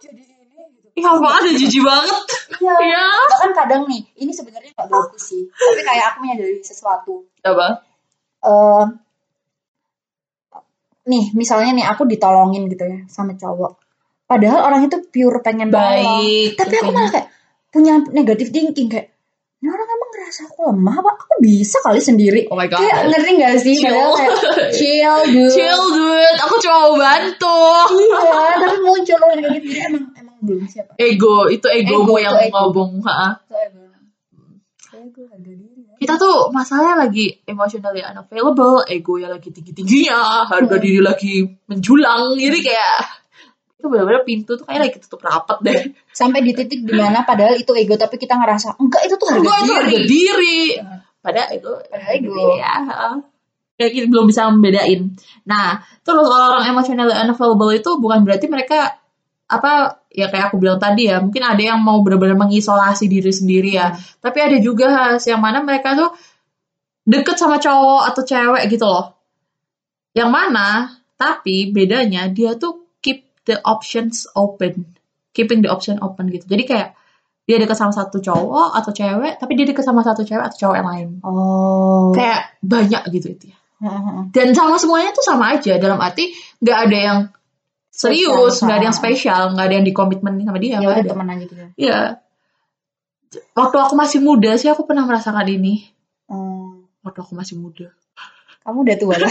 jadi 0.00 0.22
ini 0.24 0.64
gitu. 0.80 0.88
Ya 0.96 1.52
jijik 1.52 1.82
banget. 1.84 2.24
Iya. 2.64 2.74
Iya. 2.80 3.04
Bahkan 3.28 3.50
kadang 3.52 3.82
nih, 3.92 4.02
ini 4.16 4.32
sebenarnya 4.32 4.72
gak 4.72 4.88
bagus 4.88 5.22
sih. 5.28 5.44
Tapi 5.52 5.82
kayak 5.84 6.04
aku 6.12 6.16
menyadari 6.24 6.64
sesuatu. 6.64 7.28
Apa? 7.44 7.84
eh 8.40 8.84
nih, 11.12 11.24
misalnya 11.36 11.76
nih 11.76 11.86
aku 11.92 12.08
ditolongin 12.08 12.72
gitu 12.72 12.88
ya 12.88 13.04
sama 13.04 13.36
cowok. 13.36 13.76
Padahal 14.24 14.64
orang 14.64 14.88
itu 14.88 14.96
pure 15.12 15.44
pengen 15.44 15.68
nolong. 15.68 15.84
Baik. 16.24 16.56
Tapi 16.56 16.74
aku 16.80 16.90
malah 16.94 17.12
kayak 17.12 17.28
punya 17.70 18.02
negatif 18.10 18.50
thinking 18.50 18.86
kayak 18.86 19.14
ini 19.60 19.68
orang 19.68 19.84
emang 19.86 20.10
ngerasa 20.10 20.40
aku 20.46 20.58
lemah 20.66 20.96
apa 20.98 21.10
aku 21.14 21.34
bisa 21.38 21.76
kali 21.80 22.00
sendiri 22.00 22.48
Oh 22.48 22.56
my 22.56 22.64
god. 22.64 22.80
kayak 22.80 23.00
ngeri 23.08 23.32
gak 23.36 23.56
sih 23.58 23.76
Chill. 23.76 23.92
Kayak 23.92 24.36
chill 24.72 25.18
dude 25.32 25.52
Chill 25.52 25.82
dude, 25.90 26.36
aku 26.40 26.54
mau 26.62 26.90
bantu. 26.94 27.58
iya 27.92 28.20
tapi 28.58 28.76
muncul 28.80 29.16
loh 29.16 29.28
yang 29.28 29.40
kayak 29.40 29.54
gitu 29.58 29.68
emang 29.82 30.04
emang 30.14 30.36
belum 30.40 30.64
siapa 30.64 30.96
Ego, 30.96 31.46
itu 31.46 31.66
egomu 31.68 32.04
Ego, 32.10 32.14
yang 32.18 32.34
itu 32.36 32.48
ego. 32.48 32.56
ngobong. 32.56 32.92
ha. 33.04 33.36
ego 34.90 35.22
harga 35.28 35.52
diri 35.52 35.66
ya 35.86 35.94
Kita 35.96 36.14
tuh 36.16 36.48
masalahnya 36.50 36.96
lagi 36.98 37.28
emotionally 37.44 38.00
unavailable, 38.00 38.80
ego 38.86 39.16
ya 39.16 39.28
lagi 39.28 39.48
tinggi-tingginya, 39.48 40.48
harga 40.48 40.76
Hmm. 40.76 40.82
diri 40.82 41.00
lagi 41.00 41.34
menjulang. 41.68 42.34
Jadi 42.34 42.58
kayak 42.64 42.96
itu 43.80 43.88
benar-benar 43.88 44.22
pintu 44.28 44.60
tuh 44.60 44.68
kayak 44.68 44.80
lagi 44.84 44.98
tutup 45.00 45.24
rapat 45.24 45.58
deh. 45.64 45.80
sampai 46.20 46.44
di 46.44 46.52
titik 46.52 46.84
di 46.84 46.92
mana 46.92 47.24
padahal 47.24 47.56
itu 47.56 47.72
ego 47.72 47.96
tapi 47.96 48.20
kita 48.20 48.36
ngerasa 48.36 48.76
enggak 48.76 49.08
itu 49.08 49.14
tuh 49.16 49.28
harga 49.32 49.40
Enggak 49.40 49.58
itu 49.58 49.72
diri 49.72 49.80
harga 49.80 49.98
diri. 50.04 50.60
Padahal 51.20 51.48
ego, 51.52 51.72
Padahal 51.88 52.12
ego. 52.16 52.44
Ya. 52.56 52.74
ha. 52.84 53.08
Kayak 53.80 53.92
kita 53.96 54.06
belum 54.12 54.24
bisa 54.28 54.44
membedain. 54.52 55.00
Nah, 55.48 55.80
terus 56.04 56.28
orang 56.28 56.68
emotionally 56.68 57.16
unavailable 57.16 57.72
itu 57.72 57.90
bukan 57.96 58.28
berarti 58.28 58.46
mereka 58.52 59.00
apa 59.50 60.04
ya 60.14 60.30
kayak 60.30 60.54
aku 60.54 60.62
bilang 60.62 60.78
tadi 60.78 61.10
ya 61.10 61.18
mungkin 61.18 61.42
ada 61.42 61.58
yang 61.58 61.82
mau 61.82 61.98
benar-benar 62.06 62.38
mengisolasi 62.38 63.10
diri 63.10 63.34
sendiri 63.34 63.74
ya 63.74 63.98
tapi 64.22 64.38
ada 64.38 64.62
juga 64.62 64.86
Has, 64.86 65.26
yang 65.26 65.42
mana 65.42 65.58
mereka 65.58 65.98
tuh 65.98 66.14
deket 67.02 67.34
sama 67.34 67.58
cowok 67.58 68.14
atau 68.14 68.22
cewek 68.22 68.62
gitu 68.70 68.86
loh 68.86 69.18
yang 70.14 70.30
mana 70.30 70.94
tapi 71.18 71.74
bedanya 71.74 72.30
dia 72.30 72.54
tuh 72.54 72.79
the 73.50 73.58
options 73.66 74.30
open. 74.38 74.86
Keeping 75.34 75.66
the 75.66 75.70
option 75.70 75.98
open 75.98 76.30
gitu. 76.30 76.46
Jadi 76.46 76.62
kayak 76.70 76.88
dia 77.50 77.58
deket 77.58 77.74
sama 77.74 77.90
satu 77.90 78.22
cowok 78.22 78.78
atau 78.78 78.94
cewek 78.94 79.42
tapi 79.42 79.58
dia 79.58 79.66
deket 79.66 79.82
sama 79.82 80.06
satu 80.06 80.22
cewek 80.22 80.46
atau 80.46 80.58
cowok 80.66 80.76
yang 80.78 80.88
lain. 80.88 81.08
Oh. 81.26 82.14
Kayak 82.14 82.54
banyak 82.62 83.02
gitu 83.10 83.26
itu 83.34 83.44
ya. 83.50 83.58
Dan 84.30 84.54
sama 84.54 84.78
semuanya 84.78 85.10
tuh 85.10 85.26
sama 85.26 85.58
aja. 85.58 85.74
Dalam 85.82 85.98
arti 85.98 86.30
nggak 86.62 86.78
ada 86.86 86.98
yang 86.98 87.18
serius 87.90 88.62
nggak 88.62 88.76
ada 88.78 88.86
yang 88.86 88.96
spesial 88.96 89.42
nggak 89.52 89.66
ada 89.66 89.74
yang 89.82 89.86
dikomitmen 89.86 90.46
sama 90.46 90.62
dia 90.62 90.78
ya 90.78 90.88
udah 90.94 91.04
teman 91.04 91.26
aja 91.26 91.42
gitu 91.42 91.54
Iya. 91.74 91.98
Waktu 93.54 93.76
aku 93.78 93.94
masih 93.98 94.18
muda 94.22 94.54
sih 94.58 94.70
aku 94.70 94.86
pernah 94.86 95.06
merasakan 95.06 95.46
ini. 95.50 95.90
oh. 96.30 96.86
Waktu 97.00 97.18
aku 97.24 97.32
masih 97.32 97.56
muda. 97.56 97.90
Kamu 98.60 98.78
udah 98.84 98.96
tua 99.00 99.14
kan? 99.16 99.30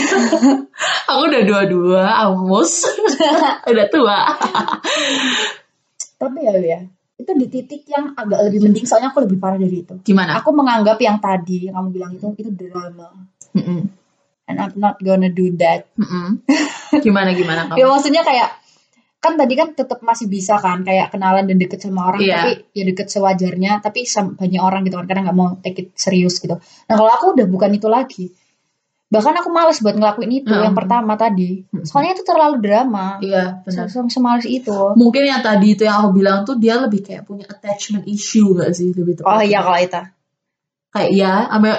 Aku 1.10 1.22
udah 1.30 1.42
dua-dua, 1.46 2.04
amus. 2.26 2.86
udah 3.72 3.86
tua. 3.89 4.18
Tapi 6.20 6.39
ya 6.44 6.54
ya, 6.60 6.80
itu 7.15 7.32
di 7.36 7.48
titik 7.48 7.88
yang 7.88 8.12
agak 8.15 8.50
lebih 8.50 8.68
mending 8.68 8.86
soalnya 8.88 9.12
aku 9.13 9.24
lebih 9.24 9.38
parah 9.39 9.60
dari 9.60 9.86
itu. 9.86 9.96
Gimana? 10.04 10.39
Aku 10.42 10.52
menganggap 10.52 11.00
yang 11.00 11.20
tadi 11.20 11.70
yang 11.70 11.76
kamu 11.80 11.89
bilang 11.96 12.12
itu 12.15 12.28
itu 12.39 12.50
drama. 12.52 13.08
Mm-mm. 13.56 13.82
And 14.50 14.58
I'm 14.58 14.74
not 14.82 14.98
gonna 15.00 15.30
do 15.30 15.52
that. 15.62 15.88
Mm-mm. 15.96 16.42
Gimana 17.00 17.32
gimana 17.38 17.70
Ya 17.80 17.86
kamu? 17.86 17.92
maksudnya 17.94 18.24
kayak 18.26 18.50
kan 19.20 19.36
tadi 19.36 19.54
kan 19.60 19.76
tetap 19.76 20.00
masih 20.00 20.32
bisa 20.32 20.56
kan 20.63 20.80
kayak 20.88 21.12
kenalan 21.12 21.44
dan 21.44 21.60
deket 21.60 21.84
sama 21.84 22.08
orang 22.08 22.24
Iya. 22.24 22.39
tapi 22.39 22.52
ya 22.72 22.84
deket 22.88 23.12
sewajarnya 23.12 23.84
tapi 23.84 24.08
banyak 24.08 24.62
orang 24.63 24.88
gitu 24.88 24.96
kan 24.96 25.06
karena 25.12 25.22
nggak 25.28 25.38
mau 25.38 25.60
take 25.60 25.80
it 25.84 25.88
serius 26.00 26.39
gitu. 26.39 26.56
Nah 26.56 26.96
kalau 26.96 27.12
aku 27.12 27.26
udah 27.36 27.46
bukan 27.52 27.72
itu 27.76 27.88
lagi. 27.92 28.32
Bahkan 29.10 29.34
aku 29.41 29.50
males 29.50 29.82
buat 29.82 29.98
ngelakuin 29.98 30.30
itu 30.32 30.54
Hmm. 30.54 30.69
yang 30.69 30.76
pertama 30.78 31.17
tadi. 31.17 31.65
Hmm. 31.74 31.82
Soalnya 31.82 32.13
itu 32.13 32.22
terlalu 32.22 32.62
drama. 32.62 33.17
Iya, 33.17 33.65
benar. 33.65 33.89
Sem- 33.89 34.06
Semales 34.08 34.45
itu. 34.45 34.69
Mungkin 34.93 35.26
yang 35.26 35.41
tadi 35.41 35.74
itu 35.74 35.82
yang 35.82 36.06
aku 36.06 36.13
bilang 36.13 36.45
tuh 36.45 36.56
dia 36.56 36.78
lebih 36.78 37.02
kayak 37.02 37.26
punya 37.26 37.50
attachment 37.50 38.06
issue 38.06 38.54
gak 38.54 38.69
sih 38.72 38.93
lebih 38.93 39.17
Oh 39.26 39.34
tepatnya. 39.34 39.45
iya 39.45 39.60
kalau 39.65 39.80
itu. 39.80 40.02
kayak 40.89 41.12
ya 41.13 41.34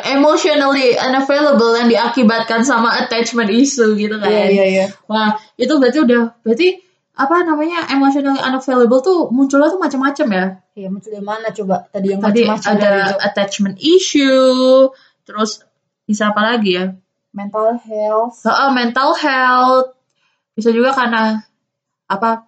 emotionally 0.06 0.94
unavailable 0.94 1.74
yang 1.74 1.86
diakibatkan 1.86 2.62
sama 2.62 2.94
attachment 2.94 3.50
issue 3.50 3.94
gitu 3.94 4.14
kan. 4.16 4.30
Iya 4.30 4.46
iya 4.46 4.64
iya. 4.66 4.86
Wah, 5.06 5.34
itu 5.54 5.70
berarti 5.78 5.98
udah 5.98 6.38
berarti 6.42 6.78
apa 7.14 7.42
namanya 7.42 7.90
emotionally 7.90 8.38
unavailable 8.38 9.02
tuh 9.02 9.26
munculnya 9.28 9.66
tuh 9.66 9.78
macam-macam 9.78 10.26
ya. 10.30 10.44
Iya 10.74 10.88
muncul 10.88 11.10
dari 11.10 11.26
mana 11.26 11.50
coba 11.50 11.90
tadi 11.90 12.06
yang 12.08 12.22
Tadi 12.22 12.46
macam-macam 12.46 12.70
ada 12.70 12.86
dari 12.86 13.02
itu. 13.02 13.18
attachment 13.18 13.76
issue, 13.82 14.94
terus 15.22 15.50
bisa 16.06 16.30
apa 16.30 16.42
lagi 16.46 16.70
ya? 16.78 16.84
Mental 17.30 17.78
health. 17.78 18.42
Heeh, 18.42 18.70
mental 18.70 19.10
health. 19.14 19.94
Bisa 20.54 20.70
juga 20.70 20.90
karena 20.92 21.40
apa 22.06 22.44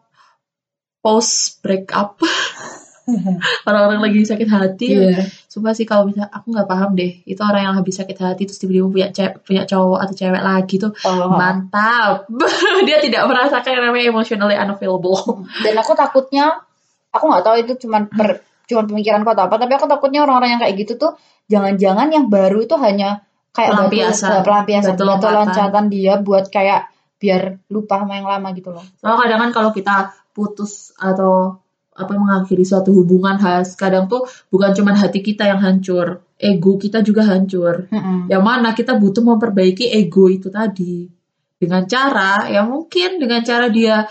post 0.99 1.63
breakup. 1.63 2.19
Orang-orang 3.67 3.99
lagi 3.99 4.23
sakit 4.23 4.47
hati. 4.47 4.89
Iya. 4.95 5.27
Sumpah 5.51 5.75
sih 5.75 5.83
kalau 5.83 6.07
bisa 6.07 6.31
aku 6.31 6.55
nggak 6.55 6.69
paham 6.71 6.95
deh. 6.95 7.19
Itu 7.27 7.43
orang 7.43 7.67
yang 7.67 7.75
habis 7.75 7.99
sakit 7.99 8.15
hati 8.15 8.47
terus 8.47 8.63
tiba-tiba 8.63 8.87
punya 8.87 9.07
punya 9.43 9.63
cowok 9.67 9.99
atau 10.07 10.15
cewek 10.15 10.43
lagi 10.43 10.79
tuh 10.79 10.95
Oh. 11.03 11.35
mantap. 11.35 12.31
Dia 12.87 13.03
tidak 13.03 13.27
merasakan 13.27 13.71
yang 13.75 13.85
namanya 13.91 14.07
emotionally 14.07 14.55
unavailable. 14.55 15.43
dan 15.67 15.75
aku 15.75 15.93
takutnya 15.99 16.63
aku 17.11 17.25
nggak 17.27 17.45
tahu 17.45 17.57
itu 17.59 17.73
cuman 17.87 18.07
per 18.07 18.41
cuman 18.71 18.87
pemikiranku 18.89 19.29
atau 19.29 19.51
apa 19.51 19.59
tapi 19.59 19.75
aku 19.75 19.85
takutnya 19.91 20.23
orang-orang 20.25 20.57
yang 20.57 20.61
kayak 20.63 20.75
gitu 20.81 20.93
tuh 20.97 21.13
jangan-jangan 21.51 22.09
yang 22.09 22.31
baru 22.33 22.63
itu 22.65 22.73
hanya 22.79 23.27
kayak 23.53 23.71
Pelampiasan. 23.71 24.31
eh, 24.33 24.43
pelampiasan 24.43 24.93
Batu 24.93 25.03
batu 25.03 25.07
lompatan. 25.07 25.37
loncatan 25.39 25.85
dia 25.87 26.13
buat 26.19 26.45
kayak 26.49 26.81
biar 27.17 27.43
lupa 27.69 28.01
sama 28.01 28.17
yang 28.17 28.27
lama 28.27 28.49
gitu 28.51 28.69
loh 28.69 28.83
Soalnya 28.99 29.19
kadang 29.23 29.41
kan 29.41 29.51
kalau 29.53 29.71
kita 29.71 29.97
putus 30.31 30.91
atau 30.97 31.61
apa 31.93 32.13
mengakhiri 32.13 32.65
suatu 32.65 32.89
hubungan 32.91 33.37
khas, 33.37 33.77
kadang 33.77 34.09
tuh 34.09 34.25
bukan 34.49 34.73
cuma 34.73 34.91
hati 34.93 35.21
kita 35.21 35.45
yang 35.45 35.61
hancur, 35.61 36.25
ego 36.35 36.81
kita 36.81 37.05
juga 37.05 37.21
hancur. 37.23 37.85
Mm-mm. 37.87 38.33
Yang 38.33 38.43
mana 38.43 38.73
kita 38.73 38.97
butuh 38.97 39.21
memperbaiki 39.21 39.93
ego 39.93 40.27
itu 40.27 40.49
tadi 40.49 41.05
dengan 41.55 41.85
cara 41.85 42.49
ya 42.49 42.65
mungkin 42.65 43.21
dengan 43.21 43.45
cara 43.45 43.69
dia 43.69 44.09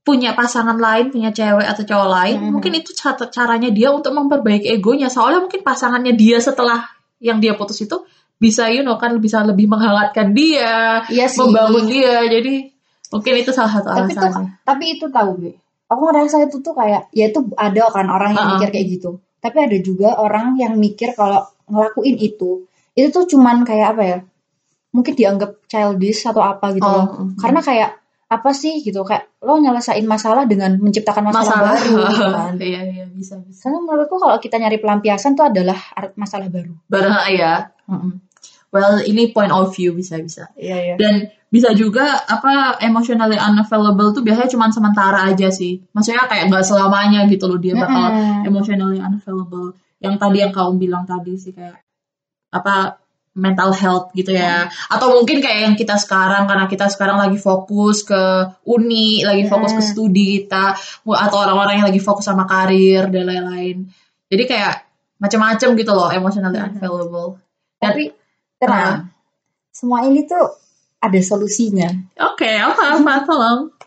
punya 0.00 0.32
pasangan 0.32 0.80
lain, 0.80 1.12
punya 1.12 1.28
cewek 1.28 1.68
atau 1.68 1.84
cowok 1.84 2.08
lain, 2.08 2.36
Mhm. 2.40 2.50
mungkin 2.50 2.72
itu 2.74 2.96
cara- 2.96 3.28
caranya 3.28 3.68
dia 3.68 3.92
untuk 3.92 4.16
memperbaiki 4.16 4.72
egonya. 4.72 5.12
Soalnya 5.12 5.44
mungkin 5.44 5.60
pasangannya 5.60 6.16
dia 6.16 6.40
setelah 6.40 6.88
yang 7.20 7.36
dia 7.36 7.52
putus 7.52 7.76
itu 7.84 8.00
bisa 8.38 8.70
you 8.70 8.80
know 8.82 8.94
kan 8.96 9.18
bisa 9.18 9.42
lebih 9.42 9.66
menghangatkan 9.66 10.30
dia, 10.32 11.02
iya 11.10 11.26
sih 11.26 11.42
membangun 11.42 11.84
dia. 11.86 12.22
Jadi 12.24 12.70
mungkin 13.08 13.32
itu 13.36 13.50
salah 13.50 13.72
satu 13.72 13.88
tapi 13.88 14.12
tuh 14.12 14.20
alasannya. 14.20 14.50
tapi 14.68 14.84
itu 15.00 15.06
tahu 15.08 15.30
gue 15.40 15.54
aku 15.88 16.02
ngerasa 16.12 16.44
itu 16.44 16.60
tuh 16.60 16.76
kayak 16.76 17.08
ya 17.10 17.32
itu 17.32 17.40
ada 17.56 17.88
kan 17.88 18.04
orang 18.04 18.36
yang 18.36 18.44
Ha-ha. 18.44 18.54
mikir 18.60 18.68
kayak 18.68 18.86
gitu 19.00 19.10
tapi 19.40 19.64
ada 19.64 19.76
juga 19.80 20.12
orang 20.20 20.60
yang 20.60 20.76
mikir 20.76 21.16
kalau 21.16 21.40
ngelakuin 21.72 22.20
itu 22.20 22.68
itu 22.92 23.08
tuh 23.08 23.24
cuman 23.24 23.64
kayak 23.64 23.96
apa 23.96 24.02
ya 24.04 24.18
mungkin 24.92 25.16
dianggap 25.16 25.56
childish 25.64 26.20
atau 26.28 26.44
apa 26.44 26.76
gitu 26.76 26.84
Oh, 26.84 26.92
loh 26.92 27.06
mm. 27.32 27.40
karena 27.40 27.64
kayak 27.64 27.90
apa 28.28 28.50
sih 28.52 28.84
gitu 28.84 29.00
kayak 29.00 29.24
lo 29.40 29.56
nyelesain 29.56 30.04
masalah 30.04 30.44
dengan 30.44 30.76
menciptakan 30.76 31.32
masalah, 31.32 31.48
masalah. 31.48 31.72
baru 31.80 31.92
gitu 32.12 32.24
kan 32.36 32.52
Iya 32.60 32.80
iya 32.92 33.04
bisa 33.08 33.40
bisa. 33.40 33.64
karena 33.64 33.88
menurutku 33.88 34.20
kalau 34.20 34.36
kita 34.36 34.60
nyari 34.60 34.76
pelampiasan 34.76 35.32
tuh 35.32 35.48
adalah 35.48 35.80
masalah 36.12 36.52
baru 36.52 36.76
Barang 36.92 37.16
ya. 37.32 37.72
Well 38.68 39.00
ini 39.00 39.32
point 39.32 39.48
of 39.48 39.72
view 39.72 39.96
bisa 39.96 40.20
bisa. 40.20 40.52
iya 40.60 40.76
iya 40.76 40.94
dan 41.00 41.32
bisa 41.48 41.72
juga 41.72 42.04
apa 42.28 42.76
emotionally 42.84 43.40
unavailable 43.40 44.12
tuh 44.12 44.20
biasanya 44.20 44.52
cuma 44.52 44.68
sementara 44.68 45.24
aja 45.24 45.48
sih 45.48 45.80
maksudnya 45.96 46.28
kayak 46.28 46.52
nggak 46.52 46.60
selamanya 46.60 47.24
gitu 47.24 47.48
loh 47.48 47.56
dia 47.56 47.72
bakal 47.72 48.12
Mm-mm. 48.12 48.44
emotionally 48.44 49.00
unavailable 49.00 49.72
yang 50.04 50.20
tadi 50.20 50.44
yang 50.44 50.52
kamu 50.52 50.76
bilang 50.76 51.08
tadi 51.08 51.40
sih 51.40 51.56
kayak 51.56 51.80
apa 52.52 53.00
mental 53.32 53.72
health 53.72 54.12
gitu 54.12 54.36
ya 54.36 54.68
atau 54.92 55.16
mungkin 55.16 55.40
kayak 55.40 55.60
yang 55.64 55.74
kita 55.78 55.96
sekarang 55.96 56.44
karena 56.44 56.68
kita 56.68 56.92
sekarang 56.92 57.16
lagi 57.16 57.40
fokus 57.40 58.04
ke 58.04 58.20
uni 58.68 59.24
lagi 59.24 59.48
fokus 59.48 59.72
ke 59.72 59.80
Mm. 59.80 59.88
studi 59.88 60.26
kita 60.44 60.76
atau 61.06 61.36
orang-orang 61.40 61.80
yang 61.80 61.86
lagi 61.88 62.02
fokus 62.04 62.28
sama 62.28 62.44
karir 62.44 63.08
dan 63.08 63.24
lain-lain 63.24 63.88
jadi 64.28 64.44
kayak 64.44 64.74
macam-macam 65.16 65.68
gitu 65.72 65.92
loh 65.96 66.12
emotionally 66.12 66.60
Mm. 66.60 66.76
unavailable 66.76 67.40
dan 67.80 67.94
tapi 67.96 68.04
tenang 68.58 69.14
semua 69.70 70.02
ini 70.04 70.26
tuh 70.26 70.58
ada 70.98 71.20
solusinya 71.22 71.88
oke 72.18 72.46
apa 72.46 72.98
apa 72.98 73.14
tolong 73.24 73.78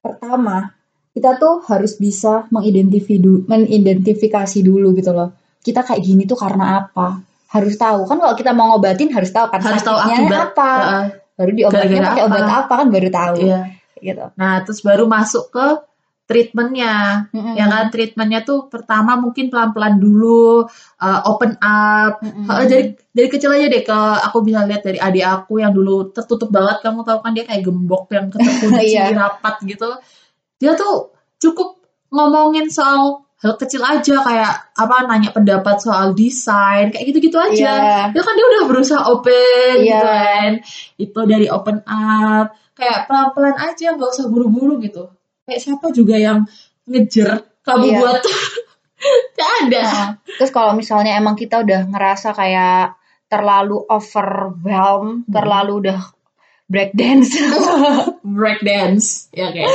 Pertama, 0.00 0.72
kita 1.12 1.36
tuh 1.36 1.60
harus 1.68 2.00
bisa 2.00 2.48
mengidentifikasi 2.48 4.58
dulu 4.64 4.96
gitu 4.96 5.12
loh. 5.12 5.36
Kita 5.60 5.84
kayak 5.84 6.00
gini 6.00 6.24
tuh 6.24 6.40
karena 6.40 6.80
apa? 6.80 7.20
Harus 7.52 7.76
tahu 7.76 8.08
kan 8.08 8.16
kalau 8.16 8.34
kita 8.38 8.56
mau 8.56 8.72
ngobatin 8.72 9.12
harus 9.12 9.28
tahu 9.28 9.52
kan 9.52 9.60
harus 9.60 9.84
tahu 9.84 10.00
akibat 10.00 10.56
apa. 10.56 10.70
Heeh. 10.72 11.04
Baru 11.36 11.52
diobatin 11.56 12.04
pakai 12.04 12.24
obat 12.24 12.48
apa 12.48 12.72
kan 12.80 12.88
baru 12.88 13.08
tahu. 13.12 13.36
Iya. 13.44 13.76
Gitu. 14.00 14.24
Nah, 14.40 14.64
terus 14.64 14.80
baru 14.80 15.04
masuk 15.04 15.52
ke 15.52 15.66
treatmentnya. 16.30 17.26
Mm-mm. 17.34 17.58
Ya 17.58 17.66
kan, 17.66 17.90
treatmentnya 17.90 18.46
tuh 18.46 18.70
pertama 18.70 19.18
mungkin 19.18 19.50
pelan-pelan 19.50 19.98
dulu, 19.98 20.62
uh, 21.02 21.20
open 21.26 21.58
up. 21.58 22.22
Mm-mm. 22.22 22.46
Heeh, 22.46 22.64
dari 22.70 22.84
dari 23.10 23.28
kecil 23.28 23.50
aja 23.50 23.66
deh 23.66 23.82
ke 23.82 23.98
aku 24.22 24.46
bisa 24.46 24.62
lihat 24.62 24.86
dari 24.86 25.02
adik 25.02 25.26
aku 25.26 25.58
yang 25.58 25.74
dulu 25.74 26.14
tertutup 26.14 26.54
banget. 26.54 26.86
Kamu 26.86 27.02
tahu 27.02 27.18
kan 27.18 27.34
dia 27.34 27.42
kayak 27.42 27.66
gembok 27.66 28.06
yang 28.14 28.30
keterkunci 28.30 28.86
Iya. 28.94 29.10
rapat 29.10 29.58
gitu. 29.66 29.90
Dia 30.62 30.78
tuh 30.78 31.10
cukup 31.42 31.82
ngomongin 32.14 32.70
soal 32.70 33.26
hal 33.40 33.56
kecil 33.56 33.80
aja 33.80 34.20
kayak 34.20 34.52
apa 34.76 34.96
nanya 35.08 35.32
pendapat 35.32 35.80
soal 35.80 36.12
desain 36.12 36.92
kayak 36.92 37.08
gitu-gitu 37.08 37.40
aja. 37.40 37.72
Iya. 37.72 38.12
Ya 38.12 38.22
kan 38.22 38.34
dia 38.36 38.46
udah 38.46 38.62
berusaha 38.68 39.02
open 39.08 39.74
Iya. 39.80 39.88
gitu 39.88 40.06
kan. 40.06 40.50
Itu 41.00 41.20
dari 41.24 41.48
open 41.48 41.80
up 41.88 42.52
kayak 42.76 43.08
pelan-pelan 43.08 43.56
aja 43.60 43.96
nggak 43.96 44.08
usah 44.12 44.28
buru-buru 44.28 44.80
gitu. 44.80 45.08
Kayak 45.50 45.62
siapa 45.66 45.86
juga 45.90 46.14
yang 46.14 46.46
ngejer 46.86 47.42
kamu 47.66 47.84
Iya. 47.90 47.98
buat 47.98 48.22
Gak 49.40 49.50
ada. 49.66 49.80
Nah, 49.82 50.08
terus 50.36 50.52
kalau 50.52 50.76
misalnya 50.76 51.16
emang 51.16 51.32
kita 51.34 51.64
udah 51.64 51.88
ngerasa 51.88 52.36
kayak 52.36 52.94
terlalu 53.26 53.80
overwhelmed, 53.88 55.24
Hmm. 55.24 55.32
terlalu 55.32 55.72
udah 55.88 55.98
breakdance, 56.70 57.34
Break 58.38 58.62
dance 58.62 59.26
ya 59.34 59.50
kayak 59.50 59.66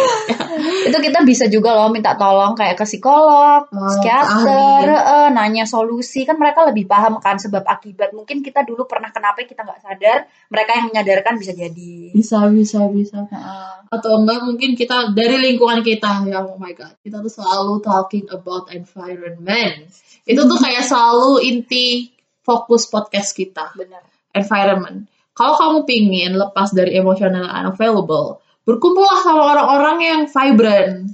itu 0.88 0.98
kita 1.12 1.28
bisa 1.28 1.52
juga 1.52 1.76
loh 1.76 1.92
minta 1.92 2.16
tolong 2.16 2.56
kayak 2.56 2.80
ke 2.80 2.88
psikolog, 2.88 3.68
Oh, 3.68 3.84
psikiater, 3.92 4.88
eh, 4.88 5.30
nanya 5.36 5.68
solusi 5.68 6.24
kan 6.24 6.40
mereka 6.40 6.64
lebih 6.64 6.88
paham 6.88 7.20
kan 7.20 7.36
sebab 7.36 7.68
akibat. 7.68 8.16
Mungkin 8.16 8.40
kita 8.40 8.64
dulu 8.64 8.88
pernah 8.88 9.12
kenapa 9.12 9.44
kita 9.44 9.68
nggak 9.68 9.84
sadar, 9.84 10.24
mereka 10.48 10.72
yang 10.80 10.86
menyadarkan 10.88 11.36
bisa 11.36 11.52
jadi. 11.52 12.16
bisa 12.16 12.48
bisa 12.48 12.88
bisa. 12.88 13.28
Heeh. 13.28 13.76
Atau 13.92 14.24
enggak 14.24 14.48
mungkin 14.48 14.80
kita 14.80 15.12
dari 15.12 15.36
lingkungan 15.52 15.84
kita 15.84 16.24
ya 16.32 16.48
oh 16.48 16.56
my 16.56 16.72
god 16.72 16.96
kita 17.04 17.20
tuh 17.20 17.34
selalu 17.44 17.84
talking 17.84 18.24
about 18.32 18.72
environment. 18.72 19.92
Itu 20.24 20.48
tuh 20.48 20.60
kayak 20.64 20.88
selalu 20.88 21.44
inti 21.44 22.16
fokus 22.48 22.88
podcast 22.88 23.36
kita. 23.36 23.76
Benar. 23.76 24.16
environment. 24.36 25.08
Kalau 25.36 25.60
kamu 25.60 25.78
pingin 25.84 26.32
lepas 26.40 26.72
dari 26.72 26.96
emotional 26.96 27.44
unavailable, 27.44 28.40
berkumpullah 28.64 29.20
sama 29.20 29.42
orang-orang 29.52 29.98
yang 30.00 30.22
vibrant. 30.32 31.12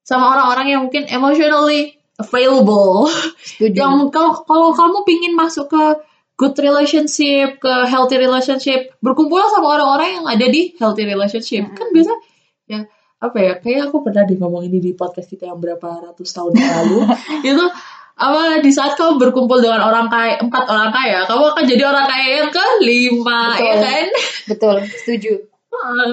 Sama 0.00 0.32
orang-orang 0.32 0.66
yang 0.72 0.80
mungkin 0.88 1.04
emotionally 1.12 2.00
available. 2.16 3.12
Setuju. 3.44 3.76
yang 3.76 4.08
kalau 4.08 4.40
kalau 4.48 4.72
kamu 4.72 5.04
pingin 5.04 5.36
masuk 5.36 5.68
ke 5.68 5.84
good 6.40 6.56
relationship, 6.56 7.60
ke 7.60 7.74
healthy 7.84 8.16
relationship, 8.16 8.96
berkumpullah 9.04 9.52
sama 9.52 9.76
orang-orang 9.76 10.20
yang 10.20 10.24
ada 10.24 10.46
di 10.48 10.72
healthy 10.80 11.04
relationship. 11.04 11.68
Kan 11.76 11.92
biasa 11.92 12.12
ya 12.66 12.88
apa 13.16 13.38
ya 13.40 13.52
kayak 13.56 13.88
aku 13.88 14.04
pernah 14.04 14.28
di 14.28 14.36
ngomong 14.36 14.68
ini 14.68 14.76
di 14.76 14.92
podcast 14.92 15.32
kita 15.32 15.48
yang 15.48 15.56
berapa 15.56 16.12
ratus 16.12 16.28
tahun 16.36 16.52
yang 16.52 16.68
lalu 16.68 16.98
itu 17.52 17.64
apa 18.16 18.58
di 18.58 18.70
saat 18.70 18.96
kamu 18.96 19.20
berkumpul 19.20 19.60
dengan 19.60 19.82
orang 19.82 20.08
kaya 20.08 20.40
empat 20.40 20.64
orang 20.64 20.88
kaya 20.88 21.24
kamu 21.24 21.44
akan 21.46 21.64
jadi 21.64 21.82
orang 21.84 22.06
kaya 22.06 22.28
yang 22.38 22.50
kelima 22.50 23.40
Betul. 23.52 23.60
ya 23.62 23.74
kan 23.78 24.06
Betul, 24.50 24.76
setuju. 24.96 25.32
Heeh. 25.68 26.12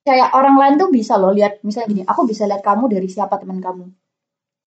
Kayak 0.00 0.32
orang 0.32 0.56
lain 0.56 0.74
tuh 0.76 0.88
bisa 0.88 1.14
loh 1.14 1.30
lihat 1.30 1.60
misalnya 1.60 1.88
gini, 1.88 2.02
aku 2.02 2.24
bisa 2.24 2.48
lihat 2.48 2.60
kamu 2.60 2.88
dari 2.88 3.04
siapa 3.04 3.36
teman 3.36 3.60
kamu. 3.60 3.84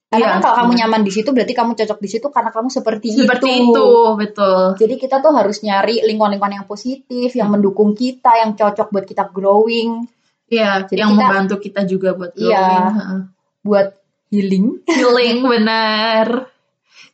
Karena 0.08 0.22
Iya, 0.22 0.30
kan 0.30 0.40
kalau 0.40 0.56
kamu 0.62 0.72
nyaman 0.78 1.02
di 1.02 1.10
situ 1.10 1.34
berarti 1.34 1.52
kamu 1.52 1.74
cocok 1.74 1.98
di 1.98 2.06
situ 2.08 2.28
karena 2.30 2.54
kamu 2.54 2.70
seperti, 2.70 3.08
seperti 3.18 3.50
itu. 3.50 3.74
itu 3.74 3.90
betul 4.14 4.78
Jadi 4.78 4.96
kita 4.96 5.18
tuh 5.20 5.34
harus 5.34 5.58
nyari 5.60 6.06
lingkungan-lingkungan 6.06 6.62
yang 6.62 6.68
positif, 6.70 7.34
yang 7.34 7.50
mendukung 7.50 7.92
kita, 7.92 8.30
yang 8.38 8.54
cocok 8.54 8.88
buat 8.88 9.04
kita 9.04 9.28
growing, 9.28 10.06
Iya, 10.46 10.86
Jadi 10.86 11.02
yang 11.02 11.12
kita- 11.12 11.26
membantu 11.26 11.56
kita 11.58 11.82
juga 11.84 12.14
buat 12.14 12.32
Iya. 12.38 12.54
growing. 12.54 12.86
Heeh. 12.94 13.20
buat 13.64 13.88
healing. 14.30 14.66
Healing 14.86 15.38
benar. 15.42 16.53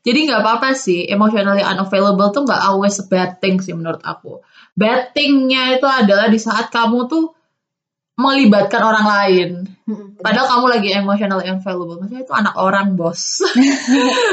Jadi 0.09 0.25
nggak 0.25 0.41
apa-apa 0.41 0.73
sih, 0.73 1.05
emotionally 1.05 1.61
unavailable 1.61 2.33
tuh 2.33 2.41
nggak 2.41 2.61
always 2.65 2.97
a 2.97 3.05
bad 3.05 3.37
thing 3.37 3.61
sih 3.61 3.77
menurut 3.77 4.01
aku. 4.01 4.41
Bad 4.73 5.13
thing-nya 5.13 5.77
itu 5.77 5.85
adalah 5.85 6.25
di 6.33 6.41
saat 6.41 6.73
kamu 6.73 7.05
tuh 7.05 7.37
melibatkan 8.17 8.81
orang 8.81 9.05
lain. 9.05 9.49
Padahal 10.17 10.49
kamu 10.49 10.65
lagi 10.65 10.89
emotionally 10.97 11.45
unavailable. 11.45 12.01
Maksudnya 12.01 12.25
itu 12.25 12.33
anak 12.33 12.55
orang, 12.57 12.97
bos. 12.97 13.45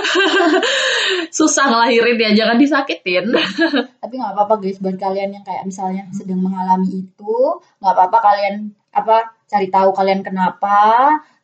Susah 1.36 1.64
ngelahirin 1.68 2.16
ya, 2.16 2.30
jangan 2.32 2.56
disakitin. 2.56 3.36
Tapi 4.02 4.14
nggak 4.16 4.32
apa-apa 4.32 4.56
guys 4.64 4.80
buat 4.80 4.96
kalian 4.96 5.36
yang 5.36 5.44
kayak 5.44 5.68
misalnya 5.68 6.08
sedang 6.16 6.40
mengalami 6.40 7.04
itu, 7.04 7.36
nggak 7.84 7.92
apa-apa 7.92 8.18
kalian 8.24 8.72
apa 8.96 9.36
cari 9.44 9.68
tahu 9.68 9.92
kalian 9.92 10.24
kenapa, 10.24 10.80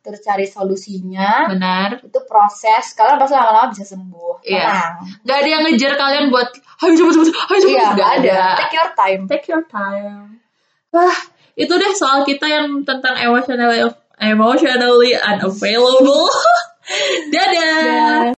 terus 0.03 0.19
cari 0.19 0.43
solusinya. 0.43 1.47
Benar. 1.47 2.03
Itu 2.03 2.27
proses, 2.27 2.91
kalian 2.91 3.15
pasti 3.15 3.33
lama-lama 3.39 3.71
bisa 3.71 3.87
sembuh. 3.87 4.43
Iya. 4.43 4.67
Tenang. 4.67 4.93
Gak 5.23 5.37
ada 5.39 5.49
yang 5.49 5.61
ngejar 5.63 5.93
kalian 5.95 6.25
buat, 6.27 6.49
ayo 6.83 6.91
cepet-cepet, 6.91 7.31
ayo 7.47 7.57
cepet 7.63 7.71
Iya, 7.71 7.87
Nggak 7.87 7.93
nggak 7.95 8.11
ada. 8.19 8.39
Take 8.59 8.75
your 8.75 8.91
time. 8.91 9.21
Take 9.31 9.45
your 9.47 9.63
time. 9.71 10.43
Wah, 10.93 11.17
itu 11.55 11.73
deh 11.73 11.93
soal 11.95 12.27
kita 12.27 12.45
yang 12.45 12.83
tentang 12.83 13.15
emotionally 13.17 13.81
emotionally 14.19 15.15
unavailable. 15.17 16.29
Dadah. 17.33 18.27